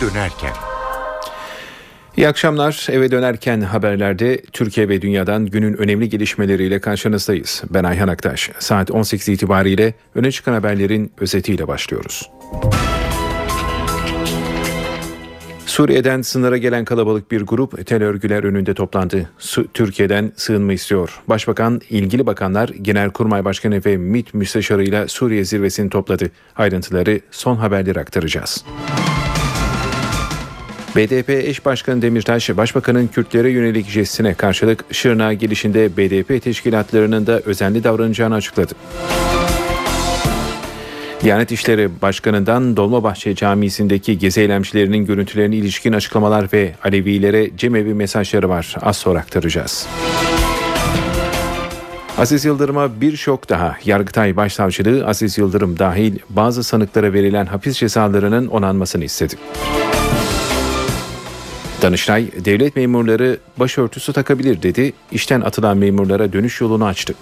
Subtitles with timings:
[0.00, 0.52] dönerken.
[2.16, 2.86] İyi akşamlar.
[2.90, 7.62] Eve dönerken haberlerde Türkiye ve dünyadan günün önemli gelişmeleriyle karşınızdayız.
[7.70, 8.50] Ben Ayhan Aktaş.
[8.58, 12.30] Saat 18 itibariyle öne çıkan haberlerin özetiyle başlıyoruz.
[15.66, 19.30] Suriye'den sınıra gelen kalabalık bir grup tel örgüler önünde toplandı.
[19.38, 21.20] Su- Türkiye'den sığınma istiyor.
[21.28, 26.30] Başbakan, ilgili bakanlar, Genelkurmay Başkanı ve MİT müsteşarıyla Suriye zirvesini topladı.
[26.56, 28.64] Ayrıntıları son haberleri aktaracağız.
[30.96, 37.84] BDP eş başkanı Demirtaş, başbakanın Kürtlere yönelik jestine karşılık Şırnağa gelişinde BDP teşkilatlarının da özenli
[37.84, 38.72] davranacağını açıkladı.
[41.22, 48.74] Diyanet İşleri Başkanı'ndan Dolmabahçe Camisi'ndeki gezi eylemcilerinin görüntülerine ilişkin açıklamalar ve Alevilere cemevi mesajları var.
[48.82, 49.86] Az sonra aktaracağız.
[52.18, 53.76] Aziz Yıldırım'a bir şok daha.
[53.84, 59.34] Yargıtay Başsavcılığı Aziz Yıldırım dahil bazı sanıklara verilen hapis cezalarının onanmasını istedi.
[61.82, 64.92] Danıştay, devlet memurları başörtüsü takabilir dedi.
[65.12, 67.14] İşten atılan memurlara dönüş yolunu açtı.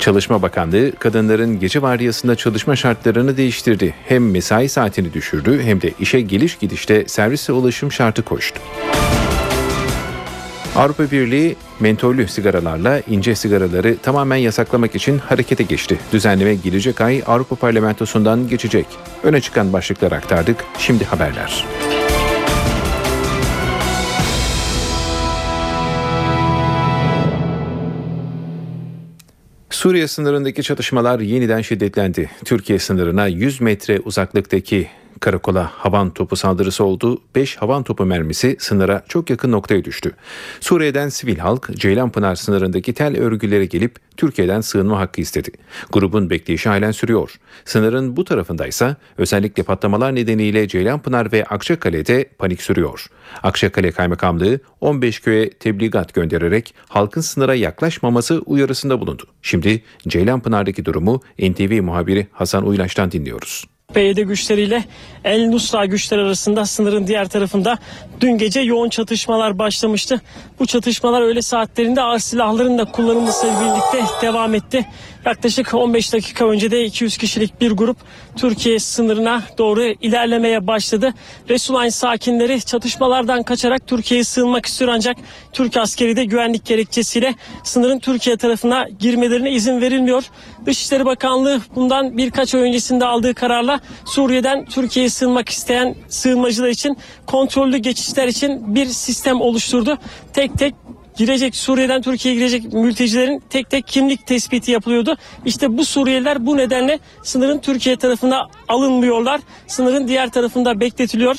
[0.00, 3.94] Çalışma Bakanlığı kadınların gece vardiyasında çalışma şartlarını değiştirdi.
[4.08, 8.60] Hem mesai saatini düşürdü hem de işe geliş gidişte servise ulaşım şartı koştu.
[10.76, 15.98] Avrupa Birliği mentollü sigaralarla ince sigaraları tamamen yasaklamak için harekete geçti.
[16.12, 18.86] Düzenleme gelecek ay Avrupa Parlamentosu'ndan geçecek.
[19.22, 20.64] Öne çıkan başlıklar aktardık.
[20.78, 21.64] Şimdi haberler.
[29.82, 32.30] Suriye sınırındaki çatışmalar yeniden şiddetlendi.
[32.44, 34.88] Türkiye sınırına 100 metre uzaklıktaki
[35.22, 37.18] karakola havan topu saldırısı oldu.
[37.34, 40.12] 5 havan topu mermisi sınıra çok yakın noktaya düştü.
[40.60, 45.50] Suriye'den sivil halk Ceylanpınar sınırındaki tel örgülere gelip Türkiye'den sığınma hakkı istedi.
[45.92, 47.38] Grubun bekleyişi halen sürüyor.
[47.64, 53.06] Sınırın bu tarafındaysa özellikle patlamalar nedeniyle Ceylanpınar ve Akçakale'de panik sürüyor.
[53.42, 59.24] Akçakale Kaymakamlığı 15 köye tebligat göndererek halkın sınıra yaklaşmaması uyarısında bulundu.
[59.42, 63.71] Şimdi Ceylanpınar'daki durumu NTV muhabiri Hasan Uylaş'tan dinliyoruz.
[63.94, 64.84] PYD güçleriyle
[65.24, 67.78] El Nusra güçleri arasında sınırın diğer tarafında
[68.20, 70.20] dün gece yoğun çatışmalar başlamıştı.
[70.58, 74.86] Bu çatışmalar öğle saatlerinde ağır silahların da kullanılmasıyla birlikte devam etti.
[75.24, 77.96] Yaklaşık 15 dakika önce de 200 kişilik bir grup
[78.36, 81.14] Türkiye sınırına doğru ilerlemeye başladı.
[81.48, 85.16] Resulayn sakinleri çatışmalardan kaçarak Türkiye'ye sığınmak istiyor ancak
[85.52, 87.34] Türk askeri de güvenlik gerekçesiyle
[87.64, 90.24] sınırın Türkiye tarafına girmelerine izin verilmiyor.
[90.66, 96.96] Dışişleri Bakanlığı bundan birkaç ay öncesinde aldığı kararla Suriye'den Türkiye'ye sığınmak isteyen sığınmacılar için
[97.26, 99.98] kontrollü geçişler için bir sistem oluşturdu.
[100.32, 100.74] Tek tek
[101.16, 105.16] girecek Suriye'den Türkiye'ye girecek mültecilerin tek tek kimlik tespiti yapılıyordu.
[105.44, 109.40] İşte bu Suriyeliler bu nedenle sınırın Türkiye tarafına alınmıyorlar.
[109.66, 111.36] Sınırın diğer tarafında bekletiliyor.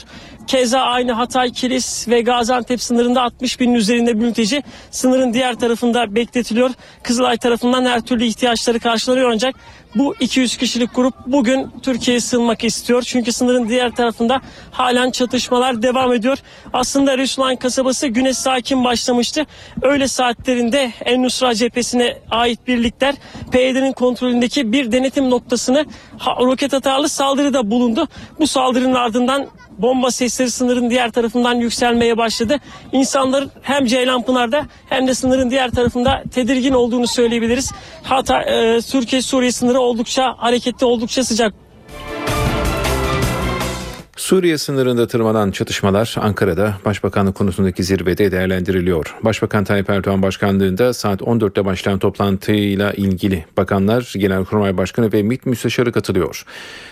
[0.48, 6.72] Keza aynı Hatay, Kilis ve Gaziantep sınırında 60 binin üzerinde mülteci sınırın diğer tarafında bekletiliyor.
[7.04, 9.56] Kızılay tarafından her türlü ihtiyaçları karşılanıyor ancak
[9.96, 13.02] bu 200 kişilik grup bugün Türkiye'ye sığınmak istiyor.
[13.02, 16.38] Çünkü sınırın diğer tarafında halen çatışmalar devam ediyor.
[16.74, 19.46] Aslında Resulayn kasabası güne sakin başlamıştı.
[19.82, 23.16] Öğle saatlerinde En Nusra cephesine ait birlikler
[23.52, 25.86] PYD'nin kontrolündeki bir denetim noktasını
[26.40, 28.08] roket atarlı saldırıda bulundu.
[28.40, 29.48] Bu saldırının ardından
[29.78, 32.58] bomba sesleri sınırın diğer tarafından yükselmeye başladı.
[32.92, 37.72] İnsanların hem Ceylanpınar'da hem de sınırın diğer tarafında tedirgin olduğunu söyleyebiliriz.
[38.04, 41.63] Hatta e, Türkiye-Suriye sınırı oldukça hareketli, oldukça sıcak.
[44.18, 49.16] Suriye sınırında tırmanan çatışmalar Ankara'da Başbakanlık konusundaki zirvede değerlendiriliyor.
[49.24, 55.92] Başbakan Tayyip Erdoğan başkanlığında saat 14'te başlayan toplantıyla ilgili bakanlar, Genelkurmay Başkanı ve MİT Müsteşarı
[55.92, 56.46] katılıyor.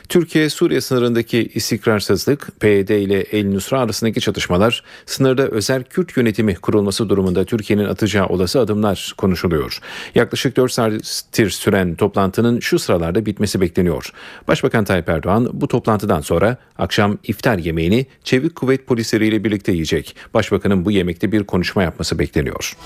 [0.09, 7.45] Türkiye-Suriye sınırındaki istikrarsızlık, PYD ile El Nusra arasındaki çatışmalar, sınırda özel Kürt yönetimi kurulması durumunda
[7.45, 9.79] Türkiye'nin atacağı olası adımlar konuşuluyor.
[10.15, 14.09] Yaklaşık 4 saattir süren toplantının şu sıralarda bitmesi bekleniyor.
[14.47, 20.16] Başbakan Tayyip Erdoğan bu toplantıdan sonra akşam iftar yemeğini Çevik Kuvvet polisleriyle birlikte yiyecek.
[20.34, 22.78] Başbakanın bu yemekte bir konuşma yapması bekleniyor.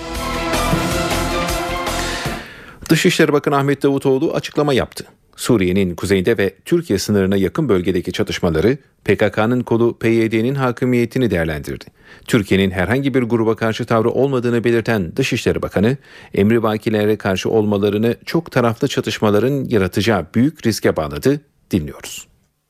[2.89, 5.05] Dışişleri Bakanı Ahmet Davutoğlu açıklama yaptı.
[5.35, 11.85] Suriye'nin kuzeyinde ve Türkiye sınırına yakın bölgedeki çatışmaları PKK'nın kolu PYD'nin hakimiyetini değerlendirdi.
[12.27, 15.97] Türkiye'nin herhangi bir gruba karşı tavrı olmadığını belirten Dışişleri Bakanı,
[16.33, 21.41] emri vakilere karşı olmalarını çok taraflı çatışmaların yaratacağı büyük riske bağladı.
[21.71, 22.27] Dinliyoruz.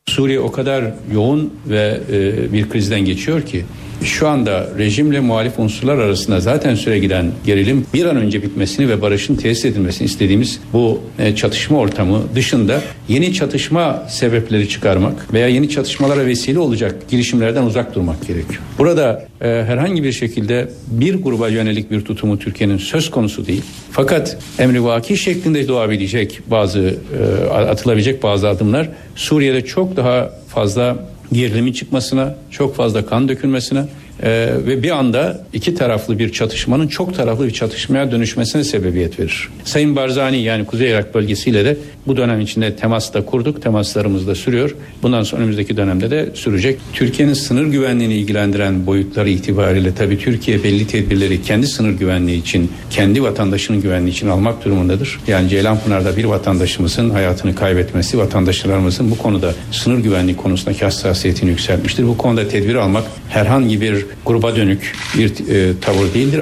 [0.09, 3.65] Suriye o kadar yoğun ve e, bir krizden geçiyor ki
[4.03, 9.01] Şu anda rejimle muhalif unsurlar arasında zaten süre giden gerilim bir an önce bitmesini ve
[9.01, 15.69] barışın tesis edilmesini istediğimiz bu e, çatışma ortamı dışında yeni çatışma sebepleri çıkarmak veya yeni
[15.69, 18.61] çatışmalara vesile olacak girişimlerden uzak durmak gerekiyor.
[18.77, 23.63] Burada e, herhangi bir şekilde bir gruba yönelik bir tutumu Türkiye'nin söz konusu değil.
[23.91, 32.35] Fakat emrivaki şeklinde doğabilecek bazı e, atılabilecek bazı adımlar Suriye'de çok daha fazla gerilimin çıkmasına,
[32.51, 33.85] çok fazla kan dökülmesine
[34.23, 34.29] e,
[34.67, 39.49] ve bir anda iki taraflı bir çatışmanın çok taraflı bir çatışmaya dönüşmesine sebebiyet verir.
[39.63, 41.77] Sayın Barzani yani Kuzey Irak bölgesiyle de
[42.07, 44.75] bu dönem içinde temas da kurduk, temaslarımız da sürüyor.
[45.03, 46.79] Bundan sonra önümüzdeki dönemde de sürecek.
[46.93, 53.23] Türkiye'nin sınır güvenliğini ilgilendiren boyutları itibariyle tabii Türkiye belli tedbirleri kendi sınır güvenliği için, kendi
[53.23, 55.19] vatandaşının güvenliği için almak durumundadır.
[55.27, 62.07] Yani Ceylanpınar'da bir vatandaşımızın hayatını kaybetmesi, vatandaşlarımızın bu konuda sınır güvenliği konusundaki hassasiyetini yükseltmiştir.
[62.07, 66.41] Bu konuda tedbir almak herhangi bir gruba dönük bir e, tavır değildir.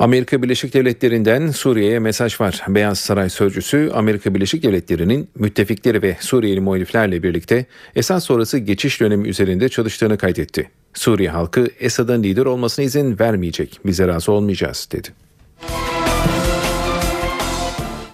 [0.00, 2.62] Amerika Birleşik Devletleri'nden Suriye'ye mesaj var.
[2.68, 7.66] Beyaz Saray sözcüsü Amerika Birleşik Devletleri'nin müttefikleri ve Suriyeli muhaliflerle birlikte
[7.96, 10.70] Esad sonrası geçiş dönemi üzerinde çalıştığını kaydetti.
[10.94, 15.08] Suriye halkı Esad'ın lider olmasına izin vermeyecek, bize razı olmayacağız dedi.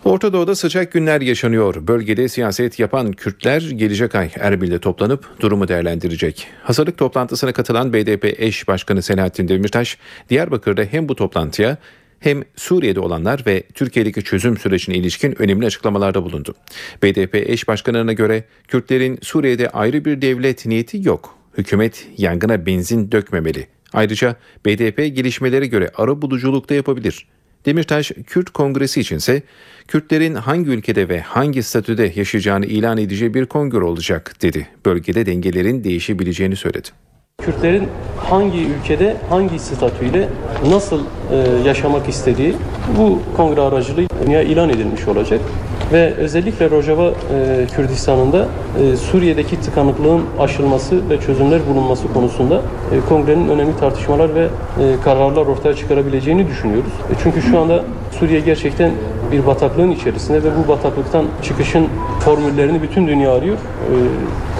[0.06, 1.86] Orta Doğu'da sıcak günler yaşanıyor.
[1.86, 6.48] Bölgede siyaset yapan Kürtler gelecek ay Erbil'de toplanıp durumu değerlendirecek.
[6.62, 9.98] Hazırlık toplantısına katılan BDP eş başkanı Selahattin Demirtaş,
[10.30, 11.76] Diyarbakır'da hem bu toplantıya
[12.20, 16.54] hem Suriye'de olanlar ve Türkiye'deki çözüm sürecine ilişkin önemli açıklamalarda bulundu.
[17.02, 21.34] BDP eş başkanına göre Kürtlerin Suriye'de ayrı bir devlet niyeti yok.
[21.58, 23.66] Hükümet yangına benzin dökmemeli.
[23.92, 24.36] Ayrıca
[24.66, 27.26] BDP gelişmelere göre ara buluculuk da yapabilir.
[27.66, 29.42] Demirtaş, Kürt Kongresi içinse
[29.88, 34.68] Kürtlerin hangi ülkede ve hangi statüde yaşayacağını ilan edeceği bir kongre olacak dedi.
[34.86, 36.88] Bölgede dengelerin değişebileceğini söyledi.
[37.42, 40.28] Kürtlerin hangi ülkede, hangi statüyle
[40.70, 41.00] nasıl
[41.32, 41.36] e,
[41.68, 42.54] yaşamak istediği
[42.98, 45.40] bu kongre aracılığıyla ilan edilmiş olacak.
[45.92, 48.48] Ve özellikle Rojava e, Kürdistan'ında
[48.82, 54.48] e, Suriye'deki tıkanıklığın aşılması ve çözümler bulunması konusunda e, kongrenin önemli tartışmalar ve e,
[55.04, 56.92] kararlar ortaya çıkarabileceğini düşünüyoruz.
[57.10, 57.84] E, çünkü şu anda
[58.20, 58.90] Suriye gerçekten
[59.32, 61.88] bir bataklığın içerisinde ve bu bataklıktan çıkışın
[62.20, 63.56] formüllerini bütün dünya arıyor.
[63.56, 63.94] E,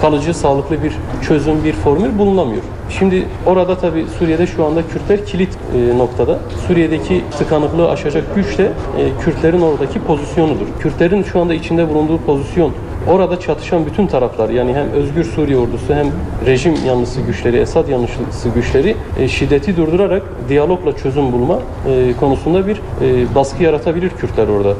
[0.01, 0.93] kalıcı, sağlıklı bir
[1.27, 2.61] çözüm, bir formül bulunamıyor.
[2.89, 6.39] Şimdi orada tabi Suriye'de şu anda Kürtler kilit e, noktada.
[6.67, 8.63] Suriye'deki tıkanıklığı aşacak güç de
[8.97, 10.65] e, Kürtlerin oradaki pozisyonudur.
[10.79, 12.73] Kürtlerin şu anda içinde bulunduğu pozisyon
[13.07, 16.11] orada çatışan bütün taraflar yani hem Özgür Suriye ordusu hem
[16.45, 22.75] rejim yanlısı güçleri, Esad yanlısı güçleri e, şiddeti durdurarak diyalogla çözüm bulma e, konusunda bir
[22.75, 24.75] e, baskı yaratabilir Kürtler orada.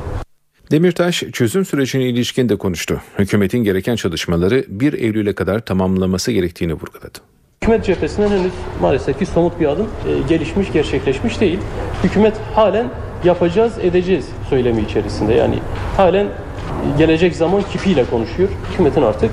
[0.72, 3.02] Demirtaş çözüm sürecine ilişkin de konuştu.
[3.20, 7.20] Hükümetin gereken çalışmaları 1 Eylül'e kadar tamamlaması gerektiğini vurguladı.
[7.62, 8.52] Hükümet cephesinden henüz
[8.82, 11.60] maalesef ki somut bir adım e, gelişmiş, gerçekleşmiş değil.
[12.04, 12.88] Hükümet halen
[13.24, 15.34] yapacağız, edeceğiz söylemi içerisinde.
[15.34, 15.56] Yani
[15.98, 16.28] halen
[16.98, 18.50] gelecek zaman kipiyle konuşuyor.
[18.72, 19.32] Hükümetin artık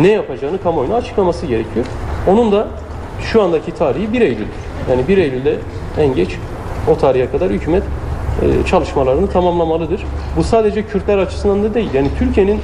[0.00, 1.86] ne yapacağını kamuoyuna açıklaması gerekiyor.
[2.28, 2.68] Onun da
[3.22, 4.46] şu andaki tarihi 1 Eylül.
[4.90, 5.56] Yani 1 Eylül'de
[5.98, 6.36] en geç
[6.88, 7.82] o tarihe kadar hükümet
[8.42, 10.04] e, çalışmalarını tamamlamalıdır.
[10.36, 11.90] Bu sadece Kürtler açısından da değil.
[11.94, 12.60] Yani Türkiye'nin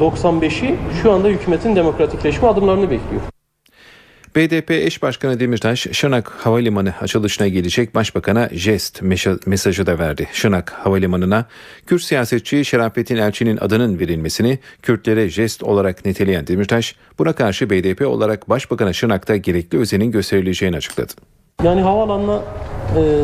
[0.00, 3.35] %95'i şu anda hükümetin demokratikleşme adımlarını bekliyor.
[4.36, 9.02] BDP eş başkanı Demirtaş, Şırnak Havalimanı açılışına gelecek başbakana jest
[9.46, 10.28] mesajı da verdi.
[10.32, 11.46] Şırnak Havalimanı'na
[11.86, 18.48] Kürt siyasetçi Şerafettin Elçi'nin adının verilmesini Kürtlere jest olarak niteleyen Demirtaş, buna karşı BDP olarak
[18.48, 21.12] başbakana Şırnak'ta gerekli özenin gösterileceğini açıkladı.
[21.64, 22.40] Yani havaalanına e,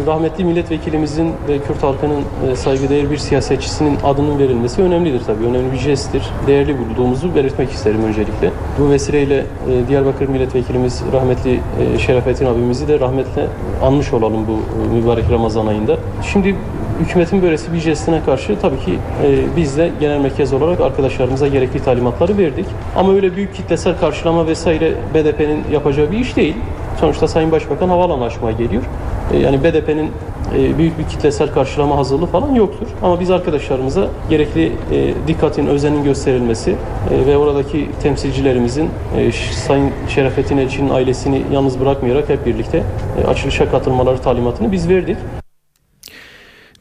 [0.06, 2.20] rahmetli milletvekilimizin ve Kürt halkının
[2.50, 5.44] e, saygıdeğer bir siyasetçisinin adının verilmesi önemlidir tabii.
[5.44, 6.22] Önemli bir jesttir.
[6.46, 8.50] Değerli bulduğumuzu belirtmek isterim öncelikle.
[8.78, 11.60] Bu vesileyle e, Diyarbakır milletvekilimiz rahmetli
[11.98, 13.46] Şerafettin abimizi de rahmetle
[13.82, 15.96] anmış olalım bu mübarek Ramazan ayında.
[16.32, 16.56] Şimdi
[17.00, 21.84] hükümetin böylesi bir jestine karşı tabii ki e, biz de genel merkez olarak arkadaşlarımıza gerekli
[21.84, 22.66] talimatları verdik.
[22.96, 26.54] Ama öyle büyük kitlesel karşılama vesaire BDP'nin yapacağı bir iş değil.
[27.00, 28.82] Sonuçta Sayın Başbakan havaalanı açmaya geliyor.
[29.32, 30.11] E, yani BDP'nin
[30.56, 32.87] e, büyük bir kitlesel karşılama hazırlığı falan yoktur.
[33.02, 36.76] Ama biz arkadaşlarımıza gerekli e, dikkatin, özenin gösterilmesi
[37.26, 38.90] ve oradaki temsilcilerimizin
[39.66, 42.82] Sayın Şerefettin Elçi'nin ailesini yalnız bırakmayarak hep birlikte
[43.28, 45.16] açılışa katılmaları talimatını biz verdik.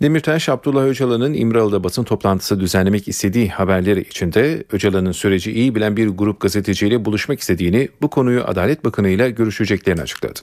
[0.01, 6.07] Demirtaş, Abdullah Öcalan'ın İmralı'da basın toplantısı düzenlemek istediği haberleri içinde Öcalan'ın süreci iyi bilen bir
[6.07, 10.39] grup gazeteciyle buluşmak istediğini, bu konuyu Adalet Bakanı ile görüşeceklerini açıkladı.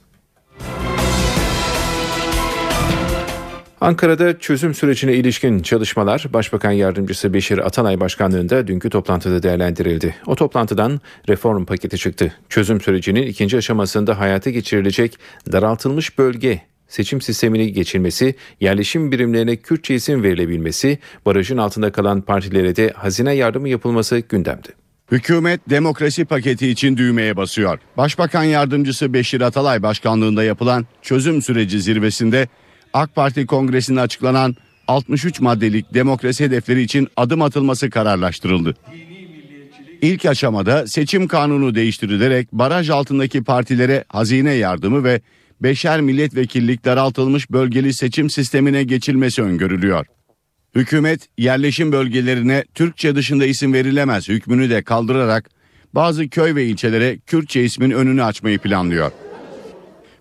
[3.80, 10.14] Ankara'da çözüm sürecine ilişkin çalışmalar Başbakan Yardımcısı Beşir Atalay Başkanlığında dünkü toplantıda değerlendirildi.
[10.26, 12.32] O toplantıdan reform paketi çıktı.
[12.48, 15.18] Çözüm sürecinin ikinci aşamasında hayata geçirilecek
[15.52, 22.92] daraltılmış bölge seçim sistemini geçilmesi, yerleşim birimlerine Kürtçe isim verilebilmesi, barajın altında kalan partilere de
[22.97, 24.68] hazine yardımı yapılması gündemde.
[25.12, 27.78] Hükümet demokrasi paketi için düğmeye basıyor.
[27.97, 32.49] Başbakan yardımcısı Beşir Atalay başkanlığında yapılan çözüm süreci zirvesinde
[32.92, 34.57] AK Parti kongresinde açıklanan
[34.88, 38.75] 63 maddelik demokrasi hedefleri için adım atılması kararlaştırıldı.
[40.02, 45.21] İlk aşamada seçim kanunu değiştirilerek baraj altındaki partilere hazine yardımı ve
[45.60, 50.06] beşer milletvekillik daraltılmış bölgeli seçim sistemine geçilmesi öngörülüyor.
[50.74, 55.50] Hükümet yerleşim bölgelerine Türkçe dışında isim verilemez hükmünü de kaldırarak
[55.94, 59.12] bazı köy ve ilçelere Kürtçe ismin önünü açmayı planlıyor.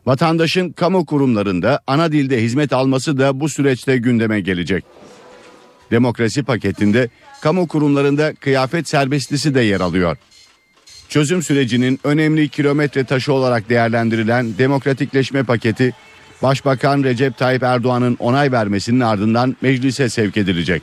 [0.05, 4.85] Vatandaşın kamu kurumlarında ana dilde hizmet alması da bu süreçte gündeme gelecek.
[5.91, 7.09] Demokrasi paketinde
[7.41, 10.17] kamu kurumlarında kıyafet serbestlisi de yer alıyor.
[11.09, 15.93] Çözüm sürecinin önemli kilometre taşı olarak değerlendirilen demokratikleşme paketi
[16.41, 20.81] Başbakan Recep Tayyip Erdoğan'ın onay vermesinin ardından meclise sevk edilecek.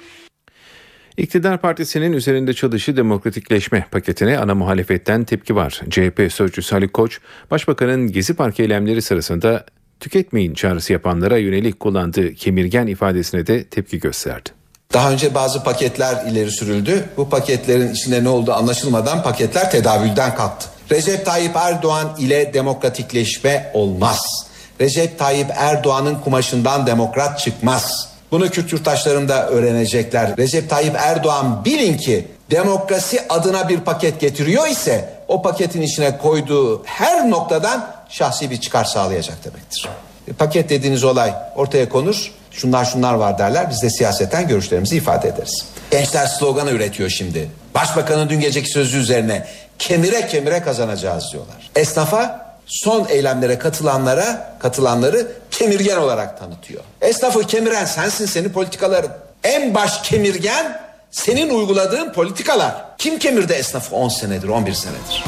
[1.16, 5.80] İktidar Partisi'nin üzerinde çalışı demokratikleşme paketine ana muhalefetten tepki var.
[5.90, 9.66] CHP sözcüsü Ali Koç, Başbakanın Gezi Parkı eylemleri sırasında
[10.00, 14.50] tüketmeyin çağrısı yapanlara yönelik kullandığı kemirgen ifadesine de tepki gösterdi.
[14.94, 17.08] Daha önce bazı paketler ileri sürüldü.
[17.16, 20.68] Bu paketlerin içinde ne olduğu anlaşılmadan paketler tedavülden kalktı.
[20.90, 24.46] Recep Tayyip Erdoğan ile demokratikleşme olmaz.
[24.80, 28.08] Recep Tayyip Erdoğan'ın kumaşından demokrat çıkmaz.
[28.30, 30.36] Bunu Kürt yurttaşlarım da öğrenecekler.
[30.36, 36.84] Recep Tayyip Erdoğan bilin ki demokrasi adına bir paket getiriyor ise o paketin içine koyduğu
[36.84, 39.88] her noktadan şahsi bir çıkar sağlayacak demektir.
[40.28, 42.32] E, paket dediğiniz olay ortaya konur.
[42.56, 43.70] Şunlar şunlar var derler.
[43.70, 45.64] Biz de siyaseten görüşlerimizi ifade ederiz.
[45.90, 47.50] Gençler sloganı üretiyor şimdi.
[47.74, 49.46] Başbakanın dün geceki sözü üzerine
[49.78, 51.70] kemire kemire kazanacağız diyorlar.
[51.76, 56.82] Esnafa son eylemlere katılanlara katılanları kemirgen olarak tanıtıyor.
[57.00, 59.10] Esnafı kemiren sensin senin politikaların.
[59.44, 60.80] En baş kemirgen
[61.10, 62.74] senin uyguladığın politikalar.
[62.98, 65.24] Kim kemirdi esnafı 10 senedir 11 senedir.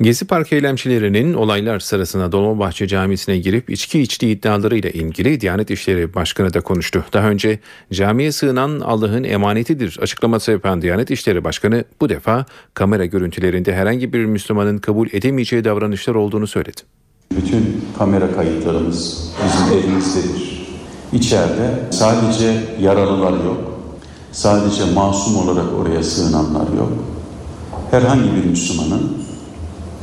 [0.00, 6.54] Gezi Park eylemcilerinin olaylar sırasında Dolmabahçe Camisi'ne girip içki içtiği iddialarıyla ilgili Diyanet İşleri Başkanı
[6.54, 7.04] da konuştu.
[7.12, 7.58] Daha önce
[7.92, 14.24] camiye sığınan Allah'ın emanetidir açıklaması yapan Diyanet İşleri Başkanı bu defa kamera görüntülerinde herhangi bir
[14.24, 16.80] Müslümanın kabul edemeyeceği davranışlar olduğunu söyledi.
[17.36, 20.66] Bütün kamera kayıtlarımız bizim elimizdedir.
[21.12, 23.80] İçeride sadece yaralılar yok,
[24.32, 26.92] sadece masum olarak oraya sığınanlar yok.
[27.90, 29.24] Herhangi bir Müslümanın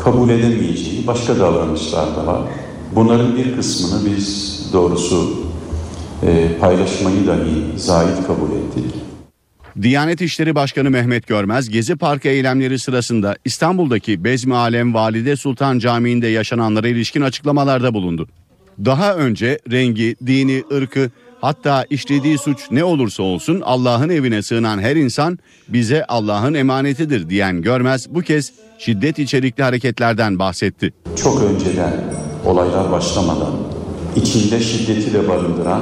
[0.04, 2.42] kabul edemeyeceği başka davranışlar da var.
[2.96, 5.44] Bunların bir kısmını biz doğrusu
[6.24, 9.02] e, paylaşmayı dahi zahit kabul ettik.
[9.82, 16.28] Diyanet İşleri Başkanı Mehmet Görmez Gezi Parkı eylemleri sırasında İstanbul'daki Bezmi Alem Valide Sultan Camii'nde
[16.28, 18.28] yaşananlara ilişkin açıklamalarda bulundu.
[18.86, 24.96] Daha önce rengi, dini, ırkı hatta işlediği suç ne olursa olsun Allah'ın evine sığınan her
[24.96, 30.94] insan bize Allah'ın emanetidir diyen Görmez bu kez şiddet içerikli hareketlerden bahsetti.
[31.16, 31.94] Çok önceden
[32.46, 33.54] olaylar başlamadan
[34.16, 35.82] içinde şiddeti de barındıran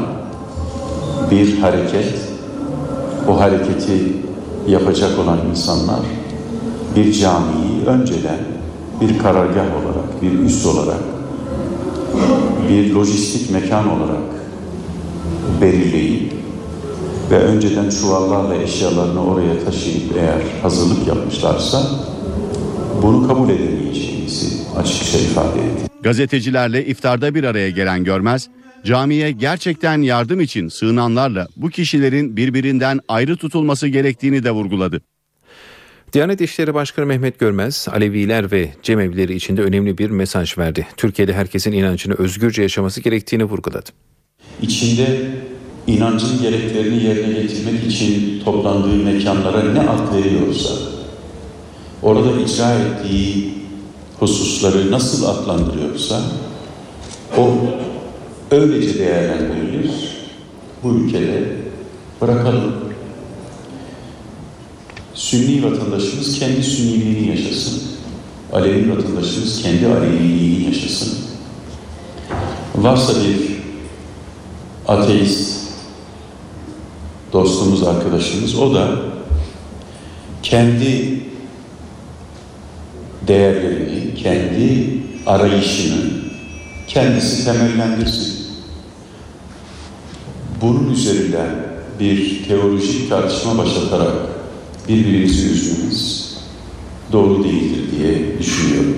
[1.32, 2.16] bir hareket,
[3.28, 4.14] bu hareketi
[4.68, 6.00] yapacak olan insanlar
[6.96, 8.40] bir camiyi önceden
[9.02, 11.00] bir karargah olarak, bir üs olarak,
[12.70, 14.39] bir lojistik mekan olarak
[15.62, 16.34] belirleyip
[17.32, 21.82] ve önceden çuvallarla eşyalarını oraya taşıyıp eğer hazırlık yapmışlarsa
[23.02, 25.92] bunu kabul edemeyeceğimizi açıkça ifade etti.
[26.04, 28.50] Gazetecilerle iftarda bir araya gelen Görmez,
[28.86, 35.02] camiye gerçekten yardım için sığınanlarla bu kişilerin birbirinden ayrı tutulması gerektiğini de vurguladı.
[36.14, 40.88] Diyanet İşleri Başkanı Mehmet Görmez, Aleviler ve Cemevleri içinde önemli bir mesaj verdi.
[40.98, 43.90] Türkiye'de herkesin inancını özgürce yaşaması gerektiğini vurguladı.
[44.62, 45.32] İçinde
[45.88, 50.74] inancın gereklerini yerine getirmek için toplandığı mekanlara ne ad veriyorsa,
[52.04, 53.54] orada icra ettiği
[54.20, 56.22] hususları nasıl adlandırıyorsa,
[57.38, 57.52] o
[58.52, 59.92] öylece değerlendirilir,
[60.84, 61.44] bu ülkede
[62.22, 62.74] bırakalım.
[65.14, 67.82] Sünni vatandaşımız kendi sünniliğini yaşasın,
[68.54, 71.18] Alevi vatandaşımız kendi Aleviliğini yaşasın.
[72.76, 73.59] Varsa bir
[74.90, 75.60] ateist
[77.34, 78.88] dostumuz, arkadaşımız o da
[80.44, 81.20] kendi
[83.28, 86.12] değerlerini, kendi arayışını
[86.88, 88.40] kendisi temellendirsin.
[90.62, 91.50] bunun üzerinden
[92.00, 94.14] bir teolojik tartışma başlatarak
[94.88, 96.34] birbirimizi üzmemiz
[97.12, 98.98] doğru değildir diye düşünüyorum.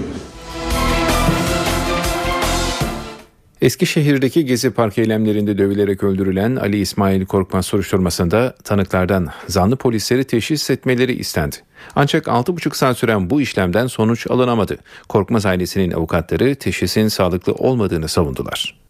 [3.61, 11.13] Eskişehir'deki Gezi Park eylemlerinde dövülerek öldürülen Ali İsmail Korkmaz soruşturmasında tanıklardan zanlı polisleri teşhis etmeleri
[11.13, 11.55] istendi.
[11.95, 14.77] Ancak 6,5 saat süren bu işlemden sonuç alınamadı.
[15.09, 18.80] Korkmaz ailesinin avukatları teşhisin sağlıklı olmadığını savundular.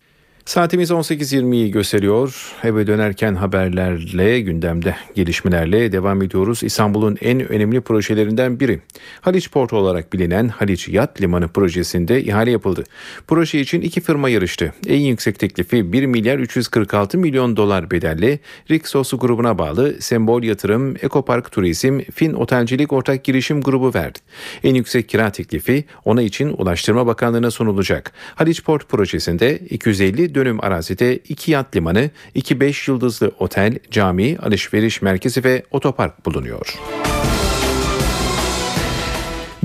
[0.46, 2.56] Saatimiz 18.20'yi gösteriyor.
[2.64, 6.64] Eve dönerken haberlerle, gündemde gelişmelerle devam ediyoruz.
[6.64, 8.80] İstanbul'un en önemli projelerinden biri.
[9.22, 12.84] Haliç Portu olarak bilinen Haliç Yat Limanı projesinde ihale yapıldı.
[13.28, 14.74] Proje için iki firma yarıştı.
[14.88, 18.40] En yüksek teklifi 1 milyar 346 milyon dolar bedelli
[18.72, 24.20] Rixos grubuna bağlı Sembol Yatırım, Ekopark Turizm, Fin Otelcilik Ortak Girişim Grubu verdi.
[24.64, 28.12] En yüksek kira teklifi ona için Ulaştırma Bakanlığı'na sunulacak.
[28.36, 35.02] Haliç Port projesinde 250 dönüm arazide iki yat limanı, iki 5 yıldızlı otel, cami, alışveriş
[35.02, 36.78] merkezi ve otopark bulunuyor.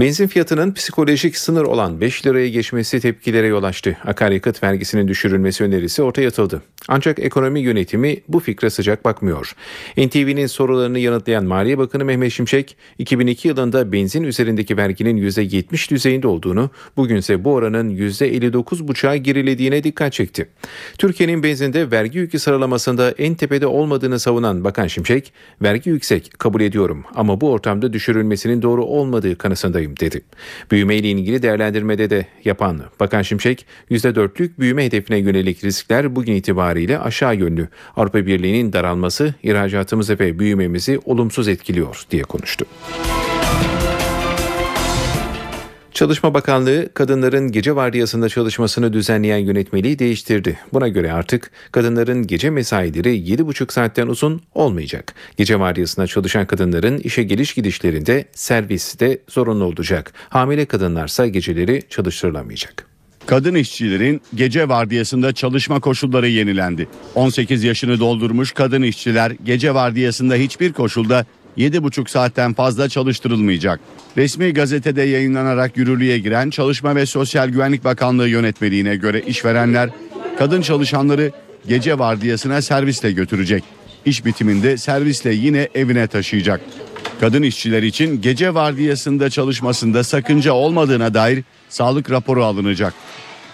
[0.01, 3.97] Benzin fiyatının psikolojik sınır olan 5 liraya geçmesi tepkilere yol açtı.
[4.05, 6.63] Akaryakıt vergisinin düşürülmesi önerisi ortaya atıldı.
[6.89, 9.53] Ancak ekonomi yönetimi bu fikre sıcak bakmıyor.
[9.97, 16.71] NTV'nin sorularını yanıtlayan Maliye Bakanı Mehmet Şimşek, 2002 yılında benzin üzerindeki verginin %70 düzeyinde olduğunu,
[16.97, 20.49] bugünse bu oranın %59,5'a gerilediğine dikkat çekti.
[20.99, 27.05] Türkiye'nin benzinde vergi yükü sıralamasında en tepede olmadığını savunan Bakan Şimşek, vergi yüksek kabul ediyorum
[27.15, 29.39] ama bu ortamda düşürülmesinin doğru olmadığı
[29.87, 30.21] kanısındayım dedi.
[30.71, 36.99] Büyüme ile ilgili değerlendirmede de yapan Bakan Şimşek, %4'lük büyüme hedefine yönelik riskler bugün itibariyle
[36.99, 37.69] aşağı yönlü.
[37.97, 42.67] Avrupa Birliği'nin daralması ihracatımızı ve büyümemizi olumsuz etkiliyor diye konuştu.
[45.97, 50.59] Çalışma Bakanlığı kadınların gece vardiyasında çalışmasını düzenleyen yönetmeliği değiştirdi.
[50.73, 55.15] Buna göre artık kadınların gece mesaileri 7,5 saatten uzun olmayacak.
[55.37, 60.13] Gece vardiyasında çalışan kadınların işe geliş gidişlerinde servis de zorunlu olacak.
[60.29, 62.87] Hamile kadınlarsa geceleri çalıştırılamayacak.
[63.27, 66.89] Kadın işçilerin gece vardiyasında çalışma koşulları yenilendi.
[67.15, 71.27] 18 yaşını doldurmuş kadın işçiler gece vardiyasında hiçbir koşulda
[71.59, 73.81] 7,5 saatten fazla çalıştırılmayacak.
[74.17, 79.91] Resmi gazetede yayınlanarak yürürlüğe giren Çalışma ve Sosyal Güvenlik Bakanlığı yönetmeliğine göre işverenler
[80.39, 81.33] kadın çalışanları
[81.69, 83.65] gece vardiyasına servisle götürecek.
[84.05, 86.61] İş bitiminde servisle yine evine taşıyacak.
[87.21, 92.95] Kadın işçiler için gece vardiyasında çalışmasında sakınca olmadığına dair sağlık raporu alınacak.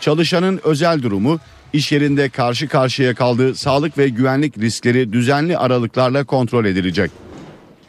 [0.00, 1.40] Çalışanın özel durumu,
[1.72, 7.10] iş yerinde karşı karşıya kaldığı sağlık ve güvenlik riskleri düzenli aralıklarla kontrol edilecek.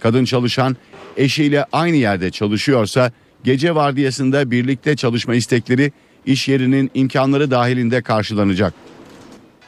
[0.03, 0.77] Kadın çalışan
[1.17, 3.11] eşiyle aynı yerde çalışıyorsa
[3.43, 5.91] gece vardiyasında birlikte çalışma istekleri
[6.25, 8.73] iş yerinin imkanları dahilinde karşılanacak.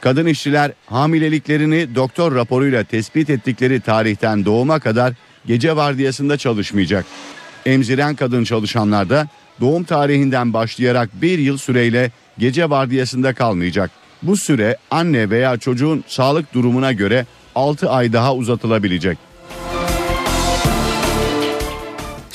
[0.00, 5.14] Kadın işçiler hamileliklerini doktor raporuyla tespit ettikleri tarihten doğuma kadar
[5.46, 7.06] gece vardiyasında çalışmayacak.
[7.66, 9.28] Emziren kadın çalışanlar da
[9.60, 13.90] doğum tarihinden başlayarak bir yıl süreyle gece vardiyasında kalmayacak.
[14.22, 19.18] Bu süre anne veya çocuğun sağlık durumuna göre 6 ay daha uzatılabilecek.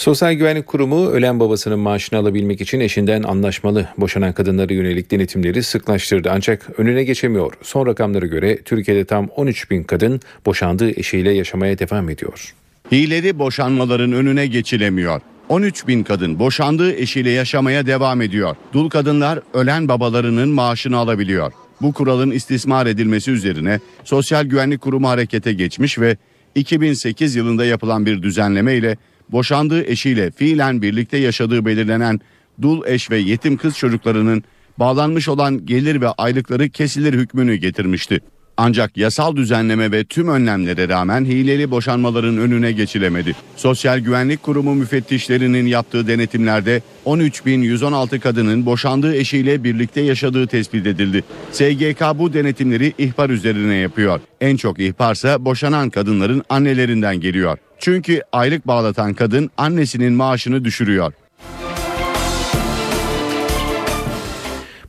[0.01, 6.29] Sosyal Güvenlik Kurumu ölen babasının maaşını alabilmek için eşinden anlaşmalı boşanan kadınlara yönelik denetimleri sıklaştırdı.
[6.33, 7.53] Ancak önüne geçemiyor.
[7.61, 12.53] Son rakamlara göre Türkiye'de tam 13 bin kadın boşandığı eşiyle yaşamaya devam ediyor.
[12.91, 15.21] Hileli boşanmaların önüne geçilemiyor.
[15.49, 18.55] 13 bin kadın boşandığı eşiyle yaşamaya devam ediyor.
[18.73, 21.51] Dul kadınlar ölen babalarının maaşını alabiliyor.
[21.81, 26.17] Bu kuralın istismar edilmesi üzerine Sosyal Güvenlik Kurumu harekete geçmiş ve
[26.55, 28.97] 2008 yılında yapılan bir düzenleme ile
[29.31, 32.19] boşandığı eşiyle fiilen birlikte yaşadığı belirlenen
[32.61, 34.43] dul eş ve yetim kız çocuklarının
[34.77, 38.19] bağlanmış olan gelir ve aylıkları kesilir hükmünü getirmişti.
[38.57, 43.35] Ancak yasal düzenleme ve tüm önlemlere rağmen hileli boşanmaların önüne geçilemedi.
[43.55, 51.23] Sosyal Güvenlik Kurumu müfettişlerinin yaptığı denetimlerde 13.116 kadının boşandığı eşiyle birlikte yaşadığı tespit edildi.
[51.51, 54.19] SGK bu denetimleri ihbar üzerine yapıyor.
[54.41, 57.57] En çok ihbarsa boşanan kadınların annelerinden geliyor.
[57.81, 61.13] Çünkü aylık bağlatan kadın annesinin maaşını düşürüyor.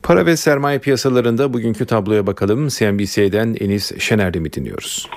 [0.03, 2.67] Para ve sermaye piyasalarında bugünkü tabloya bakalım.
[2.67, 5.09] CNBC'den Enis Şener'de mi dinliyoruz?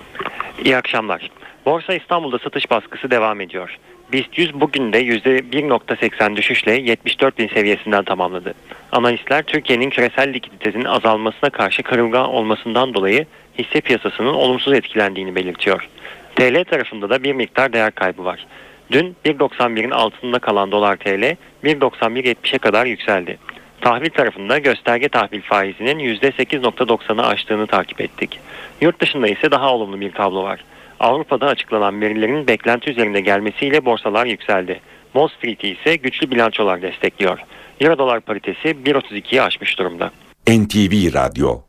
[0.65, 1.31] İyi akşamlar.
[1.67, 3.77] Borsa İstanbul'da satış baskısı devam ediyor.
[4.12, 8.55] BIST 100 bugün de %1.80 düşüşle 74 bin seviyesinden tamamladı.
[8.93, 13.27] Analistler Türkiye'nin küresel likiditesinin azalmasına karşı kırılgan olmasından dolayı
[13.59, 15.89] hisse piyasasının olumsuz etkilendiğini belirtiyor.
[16.37, 18.46] TL tarafında da bir miktar değer kaybı var.
[18.90, 23.38] Dün 1.91'in altında kalan dolar TL 1.91.70'e kadar yükseldi.
[23.81, 28.40] Tahvil tarafında gösterge tahvil faizinin %8.90'ı aştığını takip ettik.
[28.81, 30.64] Yurt dışında ise daha olumlu bir tablo var.
[31.01, 34.81] Avrupa'da açıklanan verilerin beklenti üzerinde gelmesiyle borsalar yükseldi.
[35.12, 37.38] Wall Street'i ise güçlü bilançolar destekliyor.
[37.81, 40.11] Euro dolar paritesi 1.32'yi aşmış durumda.
[40.49, 41.65] NTV Radyo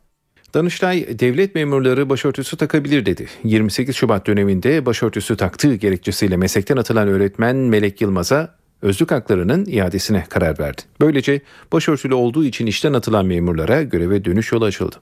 [0.54, 3.26] Danıştay devlet memurları başörtüsü takabilir dedi.
[3.44, 10.58] 28 Şubat döneminde başörtüsü taktığı gerekçesiyle meslekten atılan öğretmen Melek Yılmaz'a özlük haklarının iadesine karar
[10.58, 10.82] verdi.
[11.00, 11.40] Böylece
[11.72, 14.96] başörtülü olduğu için işten atılan memurlara göreve dönüş yolu açıldı.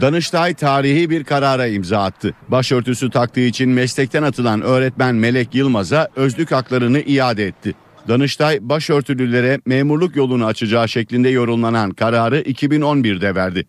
[0.00, 2.34] Danıştay tarihi bir karara imza attı.
[2.48, 7.74] Başörtüsü taktığı için meslekten atılan öğretmen Melek Yılmaz'a özlük haklarını iade etti.
[8.08, 13.66] Danıştay başörtülülere memurluk yolunu açacağı şeklinde yorumlanan kararı 2011'de verdi.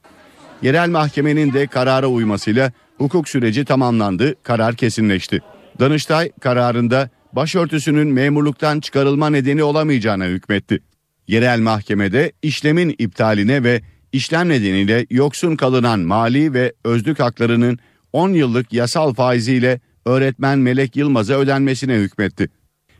[0.61, 5.39] Yerel mahkemenin de karara uymasıyla hukuk süreci tamamlandı, karar kesinleşti.
[5.79, 10.79] Danıştay kararında başörtüsünün memurluktan çıkarılma nedeni olamayacağına hükmetti.
[11.27, 17.79] Yerel mahkemede işlemin iptaline ve işlem nedeniyle yoksun kalınan mali ve özlük haklarının
[18.13, 22.49] 10 yıllık yasal faiziyle öğretmen Melek Yılmaz'a ödenmesine hükmetti.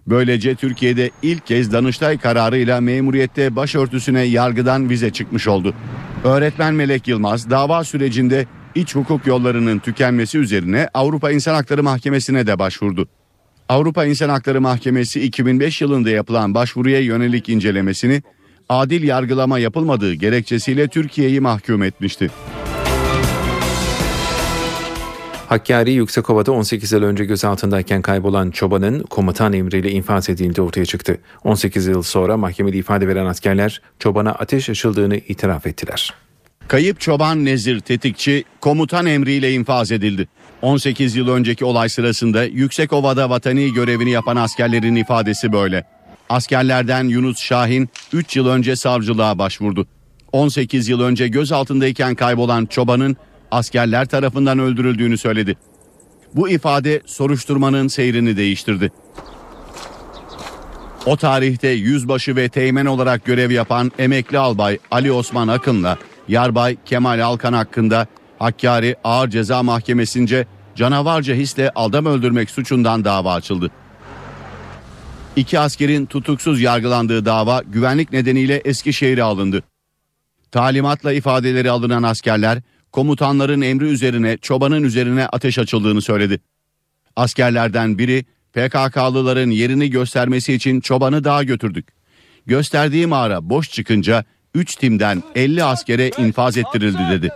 [0.10, 5.74] Böylece Türkiye'de ilk kez Danıştay kararıyla memuriyette başörtüsüne yargıdan vize çıkmış oldu.
[6.24, 8.45] Öğretmen Melek Yılmaz dava sürecinde
[8.76, 13.08] iç hukuk yollarının tükenmesi üzerine Avrupa İnsan Hakları Mahkemesi'ne de başvurdu.
[13.69, 18.24] Avrupa İnsan Hakları Mahkemesi 2005 yılında yapılan başvuruya yönelik incelemesini
[18.69, 22.30] adil yargılama yapılmadığı gerekçesiyle Türkiye'yi mahkum etmişti.
[25.49, 31.17] Hakkari Yüksekova'da 18 yıl önce gözaltındayken kaybolan çobanın komutan emriyle infaz edildiği ortaya çıktı.
[31.43, 36.13] 18 yıl sonra mahkemede ifade veren askerler çobana ateş açıldığını itiraf ettiler.
[36.67, 40.27] Kayıp çoban Nezir Tetikçi komutan emriyle infaz edildi.
[40.62, 45.83] 18 yıl önceki olay sırasında Yüksekova'da vatani görevini yapan askerlerin ifadesi böyle.
[46.29, 49.88] Askerlerden Yunus Şahin 3 yıl önce savcılığa başvurdu.
[50.31, 53.17] 18 yıl önce gözaltındayken kaybolan çobanın
[53.51, 55.57] askerler tarafından öldürüldüğünü söyledi.
[56.35, 58.91] Bu ifade soruşturmanın seyrini değiştirdi.
[61.05, 67.25] O tarihte yüzbaşı ve teğmen olarak görev yapan emekli albay Ali Osman Akın'la yarbay Kemal
[67.25, 68.07] Alkan hakkında
[68.39, 73.71] Hakkari Ağır Ceza Mahkemesi'nce canavarca hisle adam öldürmek suçundan dava açıldı.
[75.35, 79.63] İki askerin tutuksuz yargılandığı dava güvenlik nedeniyle Eskişehir'e alındı.
[80.51, 86.39] Talimatla ifadeleri alınan askerler komutanların emri üzerine çobanın üzerine ateş açıldığını söyledi.
[87.15, 91.88] Askerlerden biri PKK'lıların yerini göstermesi için çobanı dağa götürdük.
[92.45, 97.30] Gösterdiği mağara boş çıkınca 3 timden 50 askere infaz ettirildi dedi.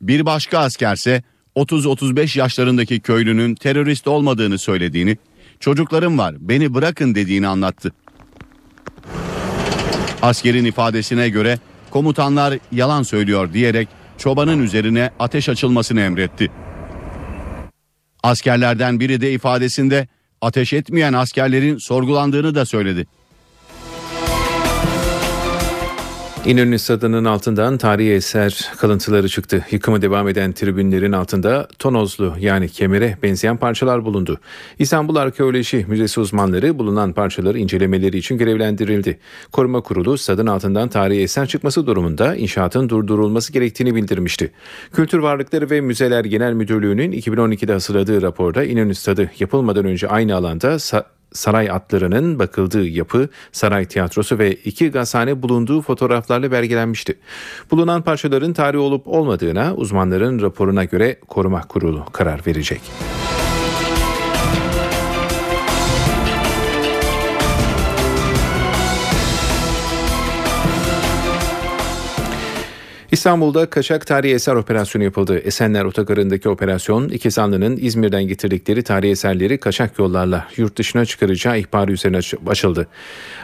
[0.00, 1.22] Bir başka askerse
[1.56, 5.16] 30-35 yaşlarındaki köylünün terörist olmadığını söylediğini,
[5.60, 7.92] çocuklarım var beni bırakın dediğini anlattı.
[10.22, 11.58] Askerin ifadesine göre
[11.90, 16.50] komutanlar yalan söylüyor diyerek çobanın üzerine ateş açılmasını emretti.
[18.22, 20.08] Askerlerden biri de ifadesinde
[20.40, 23.06] ateş etmeyen askerlerin sorgulandığını da söyledi.
[26.48, 29.64] İnönü Stadı'nın altından tarihi eser kalıntıları çıktı.
[29.70, 34.40] Yıkımı devam eden tribünlerin altında tonozlu yani kemere benzeyen parçalar bulundu.
[34.78, 39.18] İstanbul Arkeoloji Müzesi uzmanları bulunan parçaları incelemeleri için görevlendirildi.
[39.52, 44.52] Koruma Kurulu stadın altından tarihi eser çıkması durumunda inşaatın durdurulması gerektiğini bildirmişti.
[44.92, 50.78] Kültür Varlıkları ve Müzeler Genel Müdürlüğü'nün 2012'de hazırladığı raporda İnönü Stadı yapılmadan önce aynı alanda
[51.32, 57.18] saray atlarının bakıldığı yapı, saray tiyatrosu ve iki gazhane bulunduğu fotoğraflarla belgelenmişti.
[57.70, 62.80] Bulunan parçaların tarihi olup olmadığına uzmanların raporuna göre koruma kurulu karar verecek.
[73.12, 75.38] İstanbul'da kaçak tarihi eser operasyonu yapıldı.
[75.38, 81.92] Esenler Otogarı'ndaki operasyon iki zanlının İzmir'den getirdikleri tarihi eserleri kaçak yollarla yurt dışına çıkaracağı ihbarı
[81.92, 82.86] üzerine açıldı.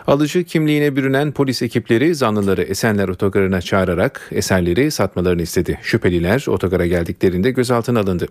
[0.07, 5.79] Alıcı kimliğine bürünen polis ekipleri zanlıları Esenler Otogarı'na çağırarak eserleri satmalarını istedi.
[5.83, 8.27] Şüpheliler otogara geldiklerinde gözaltına alındı.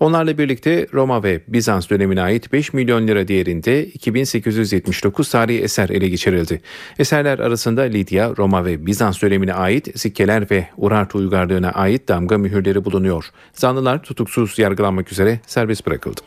[0.00, 6.08] Onlarla birlikte Roma ve Bizans dönemine ait 5 milyon lira değerinde 2879 tarihi eser ele
[6.08, 6.60] geçirildi.
[6.98, 12.84] Eserler arasında Lidya, Roma ve Bizans dönemine ait sikkeler ve Urartu uygarlığına ait damga mühürleri
[12.84, 13.24] bulunuyor.
[13.52, 16.20] Zanlılar tutuksuz yargılanmak üzere serbest bırakıldı.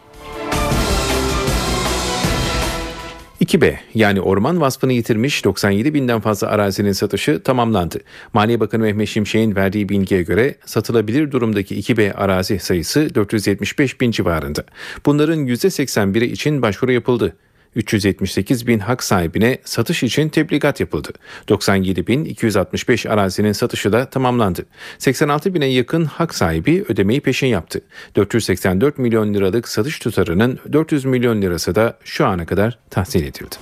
[3.42, 8.00] 2B yani orman vasfını yitirmiş 97 binden fazla arazinin satışı tamamlandı.
[8.34, 14.64] Maliye Bakanı Mehmet Şimşek'in verdiği bilgiye göre satılabilir durumdaki 2B arazi sayısı 475 bin civarında.
[15.06, 17.36] Bunların %81'i için başvuru yapıldı.
[17.76, 21.10] 378 bin hak sahibine satış için tebligat yapıldı.
[21.50, 24.66] 97 bin 265 arazinin satışı da tamamlandı.
[24.98, 27.82] 86 bine yakın hak sahibi ödemeyi peşin yaptı.
[28.16, 33.56] 484 milyon liralık satış tutarının 400 milyon lirası da şu ana kadar tahsil edildi.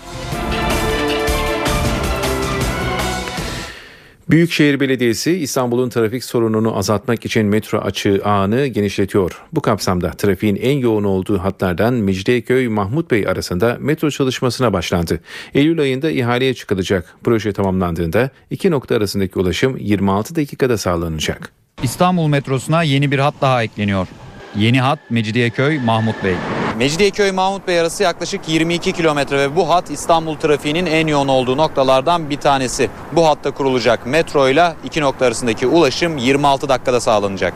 [4.30, 9.42] Büyükşehir Belediyesi İstanbul'un trafik sorununu azaltmak için metro açığı ağını genişletiyor.
[9.54, 15.20] Bu kapsamda trafiğin en yoğun olduğu hatlardan Mecidiyeköy Mahmut Bey arasında metro çalışmasına başlandı.
[15.54, 17.16] Eylül ayında ihaleye çıkılacak.
[17.24, 21.52] Proje tamamlandığında iki nokta arasındaki ulaşım 26 dakikada sağlanacak.
[21.84, 24.08] İstanbul metrosuna yeni bir hat daha ekleniyor.
[24.56, 26.36] Yeni hat Mecidiyeköy Mahmut Bey.
[26.80, 31.58] Mecidiyeköy Mahmut Bey arası yaklaşık 22 kilometre ve bu hat İstanbul trafiğinin en yoğun olduğu
[31.58, 32.90] noktalardan bir tanesi.
[33.12, 37.54] Bu hatta kurulacak metro ile iki nokta arasındaki ulaşım 26 dakikada sağlanacak.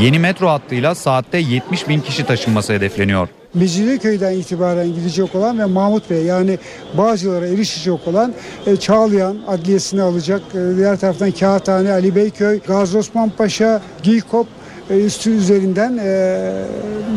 [0.00, 3.28] Yeni metro hattıyla saatte 70 bin kişi taşınması hedefleniyor.
[3.54, 6.58] Mecidiyeköy'den itibaren gidecek olan ve Mahmut Bey yani
[6.98, 8.34] Bağcılar'a erişecek olan
[8.66, 10.42] e, Çağlayan Adliyesi'ni alacak.
[10.54, 14.46] E, diğer taraftan Kağıthane, Ali Beyköy, Gazi Osman Paşa, Giykop
[14.96, 16.50] üstü üzerinden e,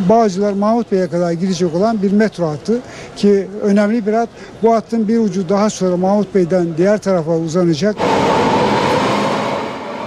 [0.10, 2.80] Bağcılar Mahmut Bey'e kadar gidecek olan bir metro hattı
[3.16, 4.30] ki önemli bir hat.
[4.64, 7.96] Bu hattın bir ucu daha sonra Mahmut Bey'den diğer tarafa uzanacak.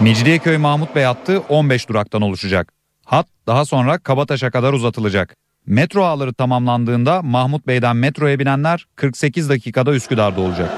[0.01, 2.73] Mecidiyeköy Mahmut Bey hattı 15 duraktan oluşacak.
[3.05, 5.37] Hat daha sonra Kabataş'a kadar uzatılacak.
[5.67, 10.71] Metro ağları tamamlandığında Mahmut Bey'den metroya binenler 48 dakikada Üsküdar'da olacak.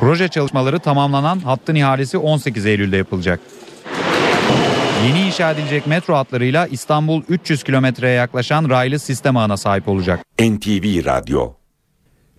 [0.00, 3.40] Proje çalışmaları tamamlanan hattın ihalesi 18 Eylül'de yapılacak.
[5.06, 10.20] Yeni inşa edilecek metro hatlarıyla İstanbul 300 kilometreye yaklaşan raylı sistem ağına sahip olacak.
[10.40, 11.52] NTV Radyo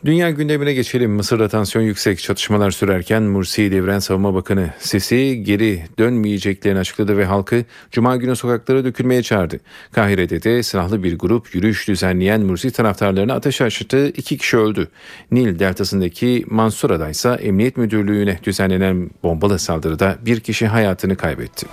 [0.06, 1.12] Dünya gündemine geçelim.
[1.12, 7.66] Mısır'da tansiyon yüksek çatışmalar sürerken Mursi devren savunma bakanı Sisi geri dönmeyeceklerini açıkladı ve halkı
[7.92, 9.60] Cuma günü sokaklara dökülmeye çağırdı.
[9.92, 14.08] Kahire'de de silahlı bir grup yürüyüş düzenleyen Mursi taraftarlarına ateş açtı.
[14.08, 14.88] iki kişi öldü.
[15.32, 21.68] Nil deltasındaki Mansura'da ise emniyet müdürlüğüne düzenlenen bombalı saldırıda bir kişi hayatını kaybetti.